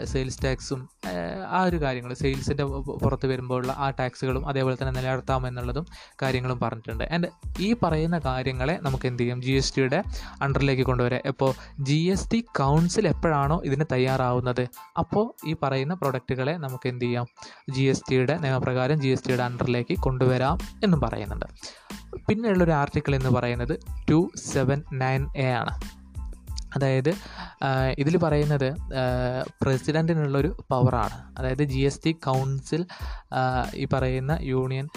സെയിൽസ് 0.04 0.44
ടാക്സും 0.44 0.90
ആ 1.48 1.64
ഒരു 1.64 1.82
കാര്യങ്ങൾ 1.82 2.14
സെയിൽസിന്റെ 2.14 2.64
പുറത്ത് 3.04 3.28
വരുമ്പോഴുള്ള 3.28 3.76
ആ 3.78 3.90
ടാക്സുകളും 3.90 4.48
അതേപോലെ 4.48 4.78
തന്നെ 4.82 5.02
നിലനിർത്താമെന്നുള്ളതും 5.02 5.86
കാര്യങ്ങളും 6.22 6.60
പറഞ്ഞിട്ടുണ്ട്. 6.60 7.04
ആൻഡ് 7.04 7.28
ഈ 7.60 7.76
പറയുന്ന 7.84 8.20
കാര്യങ്ങളെ 8.26 8.80
നമുക്ക് 8.82 9.08
എന്ത് 9.08 9.24
ചെയ്യും? 9.24 9.42
ജി 9.42 9.52
എസ് 9.52 9.76
ടിയുടെ 9.76 10.04
അണ്ടറിലേക്ക് 10.42 10.84
കൊണ്ടുവരാം. 10.84 11.22
ഇപ്പോൾ 11.26 11.54
ജി 11.80 11.94
എസ് 11.94 12.32
ടി 12.32 12.40
കൗൺസിൽ 12.40 13.08
എപ്പോഴാണോ 13.08 13.62
ഇതിന് 13.66 13.86
തയ്യാറാവുന്നത്? 13.92 14.68
അപ്പോൾ 14.98 15.48
ഈ 15.48 15.56
പറയുന്ന 15.64 15.94
പ്രൊഡക്റ്റുകളെ 15.94 16.58
നമുക്ക് 16.58 16.90
എന്ത് 16.90 17.06
ചെയ്യാം? 17.06 17.28
ജി 17.70 17.82
എസ് 17.82 18.04
ടിയുടെ 18.12 18.38
നിയമപ്രകാരം 18.38 19.02
ജി 19.02 19.08
എസ് 19.08 19.28
ടിയുടെ 19.28 19.44
അണ്ടറിലേക്ക് 19.44 20.00
കൊണ്ടുവരാം 20.00 20.58
എന്നും 20.84 21.02
പറയുന്നുണ്ട്. 21.02 21.46
പിന്നെയുള്ളൊരു 22.30 22.72
ആർട്ടിക്കിൾ 22.72 23.16
എന്ന് 23.16 23.30
പറയുന്നത് 23.30 23.80
ടു 24.12 24.32
സെവൻ 24.54 24.84
നയൻ 25.06 25.24
എ 25.38 25.50
ആണ്. 25.62 25.76
അതായത് 26.76 27.10
ഇതിൽ 27.98 28.16
പറയുന്നത് 28.18 28.68
പ്രസിഡന്റിനുള്ളൊരു 29.62 30.50
പവറാണ്. 30.72 31.18
അതായത് 31.40 31.64
ജി 31.64 31.80
എസ് 31.80 32.02
ടി 32.06 32.12
കൗൺസിൽ 32.12 32.82
ഈ 33.76 33.86
പറയുന്ന 33.94 34.34
യൂണിയൻ 34.42 34.88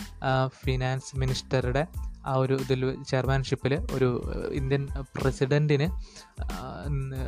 ഫിനാൻസ് 0.64 1.12
മിനിസ്റ്ററുടെ 1.18 1.86
ആ 2.26 2.34
ഒരു 2.34 2.54
ഇതിൽ 2.54 2.82
ചെയർമാൻഷിപ്പിൽ 3.10 3.74
ഒരു 3.92 4.08
ഇന്ത്യൻ 4.52 4.82
പ്രസിഡന്റിന് 5.20 5.86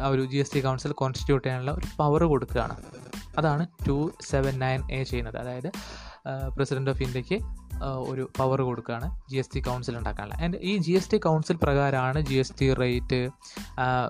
ആ 0.03 0.07
ഒരു 0.07 0.25
G 0.25 0.37
S 0.37 0.55
T 0.55 0.61
council 0.61 0.93
constitute 0.93 1.45
ചെയ്യാനുള്ള 1.47 1.73
ഒരു 1.73 1.89
പവർ 1.99 2.25
കൊടുക്കുകയാണ്. 2.25 2.77
അതാണ് 3.39 3.65
ടു 3.89 3.99
സെവൻ 4.31 4.55
നയൻ 4.59 4.81
എ 4.93 5.03
ചെയ്യുന്നത്. 5.03 5.37
അതായത് 5.37 5.71
പ്രസിഡന്റ് 6.57 6.91
ഓഫ് 6.91 7.03
ഇന്ത്യയ്ക്ക് 7.03 7.61
ഒരു 7.85 8.31
പവർ 8.37 8.63
കൊടുക്കുകയാണ് 8.63 9.21
ജി 9.31 9.37
എസ് 9.37 9.51
ടി 9.55 9.61
കൗൺസിൽ 9.61 9.99
ഉണ്ടാക്കാനുള്ള. 9.99 10.45
ആൻഡ് 10.45 10.57
ഈ 10.57 10.77
ജി 10.77 10.93
എസ് 10.93 11.11
ടി 11.11 11.17
കൗൺസിൽ 11.17 11.59
പ്രകാരമാണ് 11.63 12.21
G 12.21 12.35
S 12.35 12.53
T 12.61 12.75
rate 12.75 13.31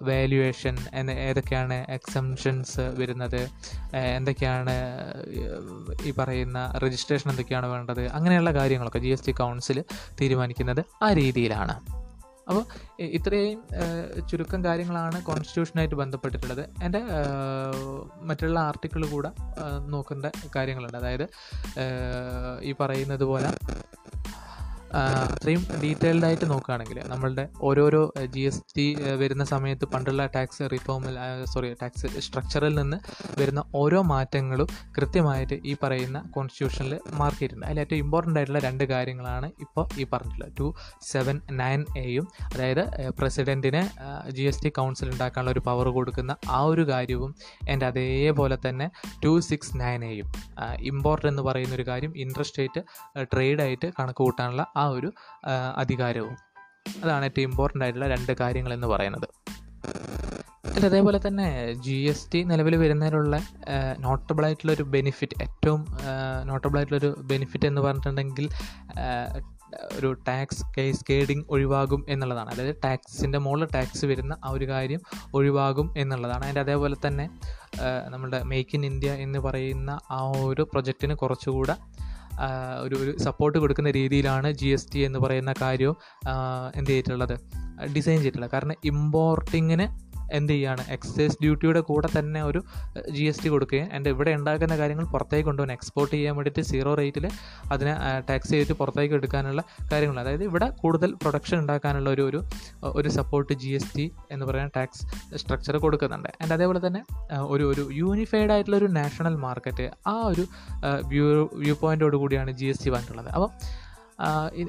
valuation 0.03 0.79
ഏതൊക്കെയാണ് 1.11 1.87
എക്സംഷൻസ് 1.89 2.81
വരുന്നത് 2.81 3.49
എന്തൊക്കെയാണ് 3.97 4.75
ഈ 6.05 6.11
പറയുന്ന 6.11 6.73
രജിസ്ട്രേഷൻ 6.77 7.31
എന്തൊക്കെയാണ് 7.31 7.67
വേണ്ടത് 7.67 8.09
അങ്ങനെയുള്ള 8.09 8.53
കാര്യങ്ങളൊക്കെ 8.53 8.99
ജി 8.99 9.09
എസ് 9.09 9.27
ടി 9.27 9.33
കൗൺസിൽ 9.33 9.85
തീരുമാനിക്കുന്നത് 10.21 10.85
ആ 11.03 11.13
രീതിയിലാണ്. 11.13 12.00
അപ്പോൾ 12.51 12.65
ഇത്രയും 13.17 13.61
ചുരുക്കം 14.29 14.61
കാര്യങ്ങളാണ് 14.65 15.19
കോൺസ്റ്റിറ്റ്യൂഷനായിട്ട് 15.23 15.97
ബന്ധപ്പെട്ടിട്ടുള്ളത്. 16.03 16.65
എന്റെ 16.83 17.01
മറ്റുള്ള 18.23 18.59
ആർട്ടിക്കിൾ 18.61 19.07
കൂടെ 19.07 19.31
നോക്കേണ്ട 19.87 20.27
കാര്യങ്ങളുണ്ട്. 20.57 20.99
അതായത് 20.99 21.27
ഈ 22.63 22.73
പറയുന്നത് 22.81 23.25
പോലെ 23.33 23.51
അത്രയും 24.93 25.63
ഡീറ്റെയിൽഡ് 25.83 26.27
ആയിട്ട് 26.27 26.47
നോക്കുകയാണെങ്കിൽ 26.51 26.99
നമ്മളുടെ 27.09 27.45
ഓരോരോ 27.69 28.03
ജി 28.35 28.41
എസ് 28.41 28.63
ടി 28.77 28.87
വരുന്ന 29.21 29.45
സമയത്ത് 29.45 29.87
പണ്ടുള്ള 29.87 30.23
ടാക്സ് 30.37 30.65
റിഫോമിൽ 30.73 31.17
സോറി 31.53 31.69
ടാക്സ് 31.83 32.09
സ്ട്രക്ചറിൽ 32.27 32.75
നിന്ന് 32.75 32.99
വരുന്ന 33.41 33.63
ഓരോ 33.75 34.03
മാറ്റങ്ങളും 34.13 34.69
കൃത്യമായിട്ട് 34.97 35.57
ഈ 35.65 35.75
പറയുന്ന 35.83 36.19
കോൺസ്റ്റിറ്റ്യൂഷനിൽ 36.37 36.95
മാർക്ക് 37.21 37.41
ചെയ്തിട്ടുണ്ട്. 37.41 37.67
അതിൽ 37.67 37.81
ഏറ്റവും 37.81 38.01
ഇമ്പോർട്ടന്റ് 38.05 38.39
ആയിട്ടുള്ള 38.41 38.63
രണ്ട് 38.69 38.85
കാര്യങ്ങളാണ് 38.85 39.51
ഇപ്പോൾ 39.61 39.85
ഈ 40.01 40.07
പറഞ്ഞിട്ടുള്ളത്. 40.13 40.53
ടു 40.59 40.67
സെവൻ 41.13 41.41
നയൻ 41.61 41.85
എയും 41.97 42.27
അതായത് 42.55 42.85
പ്രസിഡന്റിന് 43.19 43.83
ജി 44.31 44.43
എസ് 44.43 44.63
ടി 44.65 44.69
കൗൺസിൽ 44.69 45.11
ഉണ്ടാക്കാനുള്ള 45.11 45.51
ഒരു 45.51 45.61
പവർ 45.61 45.89
കൊടുക്കുന്ന 45.89 46.37
ആ 46.49 46.61
ഒരു 46.63 46.85
കാര്യവും 46.93 47.31
എന്റെ 47.69 47.87
അതേപോലെ 47.87 48.59
തന്നെ 48.67 48.87
ടു 49.25 49.41
സിക്സ് 49.41 49.77
നയൻ 49.77 50.05
എയും 50.05 50.29
ഇമ്പോർട്ടന്റ് 50.83 51.33
എന്ന് 51.33 51.43
പറയുന്ന 51.43 51.75
ഒരു 51.75 51.87
കാര്യം 51.89 52.13
ഇൻട്രസ്റ്റ് 52.17 52.59
റേറ്റ് 52.59 52.81
ട്രേഡായിട്ട് 53.33 53.93
കണക്ക് 54.01 54.19
കൂട്ടാനുള്ള 54.19 54.63
ഒരു 54.89 55.13
അധികാരവും. 55.77 56.37
അതാണ് 57.05 57.25
ഏറ്റവും 57.25 57.49
ഇമ്പോർട്ടന്റ് 57.51 57.85
ആയിട്ടുള്ള 57.85 58.09
രണ്ട് 58.09 58.33
കാര്യങ്ങൾ 58.33 58.73
എന്ന് 58.73 58.87
പറയുന്നത് 58.87 59.29
അതേപോലെ 60.85 61.21
തന്നെ 61.27 61.73
ജി 61.73 62.07
എസ് 62.09 62.33
ടി 62.33 62.43
നിലവിൽ 62.43 62.77
വരുന്നതിലുള്ള 62.77 63.43
നോട്ടബിളായിട്ടുള്ള 63.99 64.73
ഒരു 64.73 64.83
ബെനിഫിറ്റ് 64.83 65.43
ഏറ്റവും 65.43 65.87
നോട്ടബിളായിട്ടുള്ളൊരു 66.45 67.21
ബെനിഫിറ്റ് 67.21 67.67
എന്ന് 67.67 67.81
പറഞ്ഞിട്ടുണ്ടെങ്കിൽ 67.81 68.49
ഒരു 69.95 70.13
ടാക്സ് 70.29 70.65
കേസ് 70.79 71.05
കേഡിങ് 71.11 71.45
ഒഴിവാകും 71.51 72.07
എന്നുള്ളതാണ്. 72.09 72.51
അതായത് 72.51 72.75
ടാക്സിന്റെ 72.85 73.39
മുകളിൽ 73.39 73.69
ടാക്സ് 73.75 74.07
വരുന്ന 74.07 74.37
ആ 74.45 74.51
ഒരു 74.51 74.69
കാര്യം 74.69 75.01
ഒഴിവാകും 75.35 75.95
എന്നുള്ളതാണ്. 75.99 76.43
അതിന്റെ 76.43 76.61
അതേപോലെ 76.61 76.97
തന്നെ 77.07 77.31
നമ്മുടെ 78.09 78.43
മേക്ക് 78.43 78.71
ഇൻ 78.75 78.87
ഇന്ത്യ 78.87 79.11
എന്ന് 79.11 79.39
പറയുന്ന 79.39 79.99
ആ 80.11 80.33
ഒരു 80.45 80.63
പ്രൊജക്റ്റിന് 80.63 81.15
കുറച്ചുകൂടെ 81.15 81.77
ഒരു 82.83 82.95
ഒരു 82.95 83.19
സപ്പോർട്ട് 83.19 83.59
കൊടുക്കുന്ന 83.59 83.91
രീതിയിലാണ് 83.91 84.53
ജി 84.53 84.67
എസ് 84.67 84.87
ടി 84.95 84.99
എന്ന് 84.99 85.19
പറയുന്ന 85.19 85.55
കാര്യവും 85.61 85.97
എന്ത് 86.77 86.91
ചെയ്തിട്ടുള്ളത്? 86.91 87.39
ഡിസൈൻ 87.97 88.17
ചെയ്തിട്ടുള്ളത്. 88.17 88.51
കാരണം 88.51 88.75
ഇമ്പോർട്ടിങ്ങിന് 88.85 90.10
എന്ത് 90.39 90.53
ചെയ്യുകയാണ് 90.53 90.83
എക്സൈസ് 90.97 91.37
ഡ്യൂട്ടിയുടെ 91.43 91.81
കൂടെ 91.81 92.09
തന്നെ 92.19 92.43
ഒരു 92.43 92.61
ജി 93.17 93.25
എസ് 93.25 93.43
ടി 93.45 93.49
കൊടുക്കുകയും 93.49 93.89
എന്റെ 93.97 94.11
ഇവിടെ 94.11 94.31
ഉണ്ടാക്കുന്ന 94.31 94.77
കാര്യങ്ങൾ 94.79 95.07
പുറത്തേക്ക് 95.15 95.47
കൊണ്ടുപോകാൻ 95.47 95.75
എക്സ്പോർട്ട് 95.77 96.15
ചെയ്യാൻ 96.15 96.35
വേണ്ടിയിട്ട് 96.37 96.63
സീറോ 96.71 96.95
റേറ്റിൽ 96.95 97.27
അതിനെ 97.73 97.95
ടാക്സ് 98.31 98.51
ചെയ്തിട്ട് 98.51 98.73
പുറത്തേക്ക് 98.73 99.15
എടുക്കാനുള്ള 99.15 99.63
കാര്യങ്ങൾ. 99.93 100.19
അതായത് 100.21 100.45
ഇവിടെ 100.45 100.69
കൂടുതൽ 100.83 101.13
പ്രൊഡക്ഷൻ 101.23 101.57
ഉണ്ടാക്കാനുള്ള 101.59 102.11
ഒരു 102.11 102.25
ഒരു 102.31 102.41
ഒരു 102.93 103.09
സപ്പോർട്ട് 103.09 103.53
ജി 103.63 103.71
എസ് 103.71 103.91
ടി 103.97 104.07
എന്ന് 104.31 104.47
പറയുന്ന 104.47 104.73
ടാക്സ് 104.77 105.03
സ്ട്രക്ചർ 105.37 105.77
കൊടുക്കുന്നുണ്ട്. 105.77 106.31
ആൻഡ് 106.43 106.53
അതേപോലെ 106.53 106.81
തന്നെ 106.87 107.03
ഒരു 107.49 107.65
ഒരു 107.65 107.83
യൂണിഫൈഡ് 107.93 108.51
ആയിട്ടുള്ള 108.51 108.77
ഒരു 108.77 108.89
നാഷണൽ 109.01 109.37
മാർക്കറ്റ് 109.47 109.87
ആ 110.07 110.17
ഒരു 110.33 110.45
വ്യൂ 111.07 111.27
വ്യൂ 111.63 111.75
പോയിന്റോട് 111.75 112.17
കൂടിയാണ് 112.17 112.51
ജി 112.53 112.65
എസ് 112.65 112.85
ടി 112.85 112.91
വന്നിട്ടുള്ളത് 112.91 113.31
അപ്പം 113.35 113.51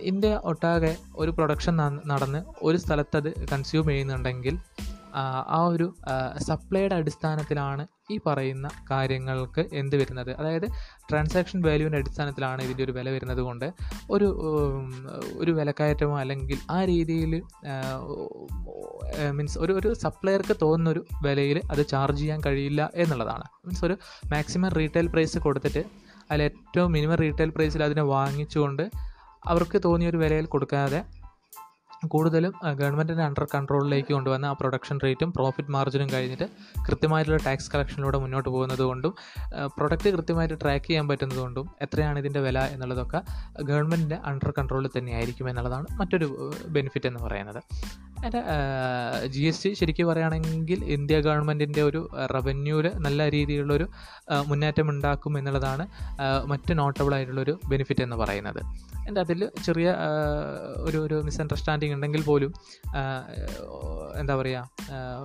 ഇന്ത്യ 0.10 0.30
ഒട്ടാകെ 0.44 0.92
ഒരു 1.16 1.32
പ്രൊഡക്ഷൻ 1.32 1.74
നടന്ന് 2.12 2.42
ഒരു 2.62 2.78
സ്ഥലത്തത് 2.78 3.30
കൺസ്യൂം 3.52 3.88
ചെയ്യുന്നുണ്ടെങ്കിൽ 3.88 4.58
ആ 5.48 5.66
ഒരു 5.68 5.94
സപ്ലൈയുടെ 6.38 6.96
അടിസ്ഥാനത്തിലാണ് 6.96 7.88
ഈ 8.12 8.20
പറയുന്ന 8.26 8.70
കാര്യങ്ങൾക്ക് 8.92 9.66
എന്ത് 9.74 9.96
വരുന്നത്. 9.96 10.32
അതായത് 10.32 10.68
ട്രാൻസാക്ഷൻ 11.10 11.62
വാല്യൂവിന്റെ 11.62 11.98
അടിസ്ഥാനത്തിലാണ് 11.98 12.62
ഇതിന്റെ 12.62 12.84
ഒരു 12.84 12.92
വില 12.92 13.10
വരുന്നത് 13.10 13.38
കൊണ്ട് 13.38 13.74
ഒരു 14.12 14.28
ഒരു 15.38 15.52
വിലക്കയറ്റമോ 15.52 16.20
അല്ലെങ്കിൽ 16.20 16.58
ആ 16.72 16.86
രീതിയിൽ 16.86 17.42
മീൻസ് 19.32 19.60
ഒരു 19.60 19.74
ഒരു 19.74 19.94
സപ്ലയർക്ക് 19.94 20.56
തോന്നുന്നൊരു 20.62 21.06
വിലയിൽ 21.22 21.62
അത് 21.72 21.88
ചാർജ് 21.88 22.20
ചെയ്യാൻ 22.20 22.42
കഴിയില്ല 22.46 22.90
എന്നുള്ളതാണ്. 22.96 23.44
മീൻസ് 23.66 23.86
ഒരു 23.86 23.98
മാക്സിമം 24.26 24.70
റീറ്റെയിൽ 24.70 25.08
പ്രൈസ് 25.08 25.38
കൊടുത്തിട്ട് 25.38 25.84
അതിൽ 26.32 26.44
ഏറ്റവും 26.44 26.92
മിനിമം 26.92 27.16
റീറ്റെയിൽ 27.16 27.50
പ്രൈസിൽ 27.50 27.84
അതിനെ 27.84 28.02
വാങ്ങിച്ചുകൊണ്ട് 28.02 28.90
അവർക്ക് 29.46 29.82
തോന്നിയൊരു 29.86 30.18
വിലയിൽ 30.18 30.46
കൊടുക്കാതെ 30.46 31.21
കൂടുതലും 32.08 32.54
ഗവൺമെന്റിന്റെ 32.74 33.24
അണ്ടർ 33.24 33.48
കൺട്രോളിലേക്ക് 33.56 34.14
കൊണ്ടുവന്ന 34.14 34.46
ആ 34.46 34.52
പ്രൊഡക്ഷൻ 34.52 35.00
റേറ്റും 35.04 35.34
പ്രോഫിറ്റ് 35.34 35.72
മാർജിനും 35.72 36.10
കഴിഞ്ഞിട്ട് 36.14 36.50
കൃത്യമായിട്ടുള്ള 36.90 37.40
ടാക്സ് 37.46 37.72
കളക്ഷനിലൂടെ 37.72 38.18
മുന്നോട്ട് 38.18 38.50
പോകുന്നത് 38.50 38.82
കൊണ്ടും 38.82 39.16
പ്രൊഡക്റ്റ് 39.66 40.10
കൃത്യമായിട്ട് 40.10 40.62
ട്രാക്ക് 40.62 40.88
ചെയ്യാൻ 40.88 41.08
പറ്റുന്നത് 41.08 41.40
കൊണ്ടും 41.40 41.70
എത്രയാണ് 41.82 42.20
ഇതിന്റെ 42.20 42.40
വില 42.40 42.60
എന്നുള്ളതൊക്കെ 42.60 43.22
ഗവൺമെന്റിന്റെ 43.64 44.16
അണ്ടർ 44.16 44.54
കൺട്രോളിൽ 44.58 44.90
തന്നെയായിരിക്കും 44.98 45.50
എന്നുള്ളതാണ് 45.50 45.86
മറ്റൊരു 46.00 46.52
ബെനിഫിറ്റ് 46.68 47.08
എന്ന് 47.08 47.20
പറയുന്നത്. 47.20 47.62
എന്റെ 48.26 48.42
ജി 49.34 49.44
എസ് 49.50 49.64
ടി 49.64 49.70
ശരിക്കും 49.74 50.08
പറയുകയാണെങ്കിൽ 50.08 50.80
ഇന്ത്യ 50.96 51.20
ഗവൺമെന്റിന്റെ 51.20 51.82
ഒരു 51.82 52.02
റവന്യൂവിൽ 52.36 52.88
നല്ല 53.06 53.30
രീതിയിലുള്ളൊരു 53.30 53.86
മുന്നേറ്റം 54.50 54.90
ഉണ്ടാക്കും 54.90 55.38
എന്നുള്ളതാണ് 55.40 55.86
മറ്റ് 56.46 56.78
നോട്ടബിൾ 56.80 57.16
ആയിട്ടുള്ളൊരു 57.16 57.60
ബെനിഫിറ്റ് 57.72 58.04
എന്ന് 58.04 58.16
പറയുന്നത്. 58.16 58.62
എന്റെ 59.08 59.22
അതിൽ 59.22 59.42
ചെറിയ 59.66 59.88
ഒരു 60.88 60.98
ഒരു 60.98 61.18
മിസ്അണ്ടർസ്റ്റാൻഡിങ് 61.28 61.94
ഉണ്ടെങ്കിൽ 61.94 62.22
പോലും 62.22 62.54
എന്താ 64.22 64.36
പറയുക 64.36 64.70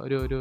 ഒരു 0.05 0.17
ഒരു 0.27 0.41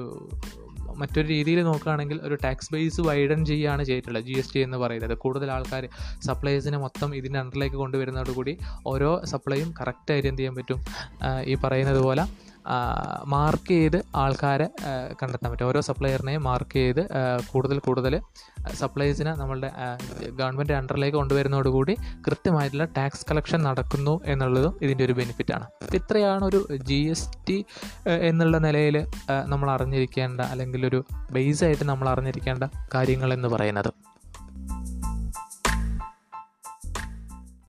മറ്റൊരു 1.02 1.28
രീതിയിൽ 1.28 1.60
നോക്കുകയാണെങ്കിൽ 1.64 2.18
ഒരു 2.24 2.36
ടാക്സ് 2.44 2.70
ബേസ് 2.74 3.02
വൈഡൻ 3.02 3.40
ചെയ്യുകയാണ് 3.46 3.84
ചെയ്തിട്ടുള്ളത് 3.84 4.24
ജി 4.24 4.36
എസ് 4.42 4.54
ടി 4.54 4.60
എന്ന് 4.60 4.78
പറയുന്നത്. 4.78 5.14
കൂടുതൽ 5.24 5.50
ആൾക്കാർ 5.52 5.84
സപ്ലൈസിനെ 6.28 6.78
മൊത്തം 6.78 7.16
ഇതിന്റെ 7.16 7.40
അണ്ടറിലേക്ക് 7.40 7.76
കൊണ്ടുവരുന്നതോടുകൂടി 7.76 8.54
ഓരോ 8.88 9.12
സപ്ലൈയും 9.26 9.74
കറക്റ്റായിട്ട് 9.82 10.28
എന്ത് 10.28 10.42
ചെയ്യാൻ 10.42 10.56
പറ്റും? 10.60 10.80
ഈ 11.46 11.56
പറയുന്നത് 11.64 12.02
പോലെ 12.08 12.26
മാർക്ക് 13.26 13.68
ചെയ്ത് 13.68 13.98
ആൾക്കാരെ 14.16 14.68
കണ്ടെത്താൻ 15.22 15.52
പറ്റും. 15.52 15.68
ഓരോ 15.68 15.82
സപ്ലയറിനെയും 15.82 16.44
മാർക്ക് 16.44 16.72
ചെയ്ത് 16.72 17.02
കൂടുതൽ 17.52 17.80
കൂടുതൽ 17.80 18.22
സപ്ലൈസിനെ 18.74 19.34
നമ്മളുടെ 19.36 19.72
ഗവൺമെന്റ് 20.30 20.74
അണ്ടറിലേക്ക് 20.74 21.18
കൊണ്ടുവരുന്നതോടുകൂടി 21.18 21.96
കൃത്യമായിട്ടുള്ള 22.28 22.88
ടാക്സ് 22.98 23.26
കളക്ഷൻ 23.32 23.64
നടക്കുന്നു 23.64 24.22
എന്നുള്ളതും 24.26 24.80
ഇതിന്റെ 24.82 25.06
ഒരു 25.06 25.14
ബെനിഫിറ്റാണ് 25.14 25.66
ഇത്രയാണ് 25.96 26.46
ഒരു 26.46 26.68
ജി 26.76 27.00
എസ് 27.10 27.30
ടി 27.50 27.66
എന്നുള്ള 28.22 28.58
നിലയിൽ 28.58 29.08
നമ്മൾ 29.46 29.72
അറിഞ്ഞിരിക്കേണ്ട 29.72 30.42
അല്ലെങ്കിൽ 30.42 30.86
ഒരു 30.86 31.06
ബേസായിട്ട് 31.32 31.84
നമ്മൾ 31.84 32.10
അറിഞ്ഞിരിക്കേണ്ട 32.10 32.64
കാര്യങ്ങൾ 32.96 33.34
എന്ന് 33.34 33.48
പറയുന്നത്. 33.48 34.15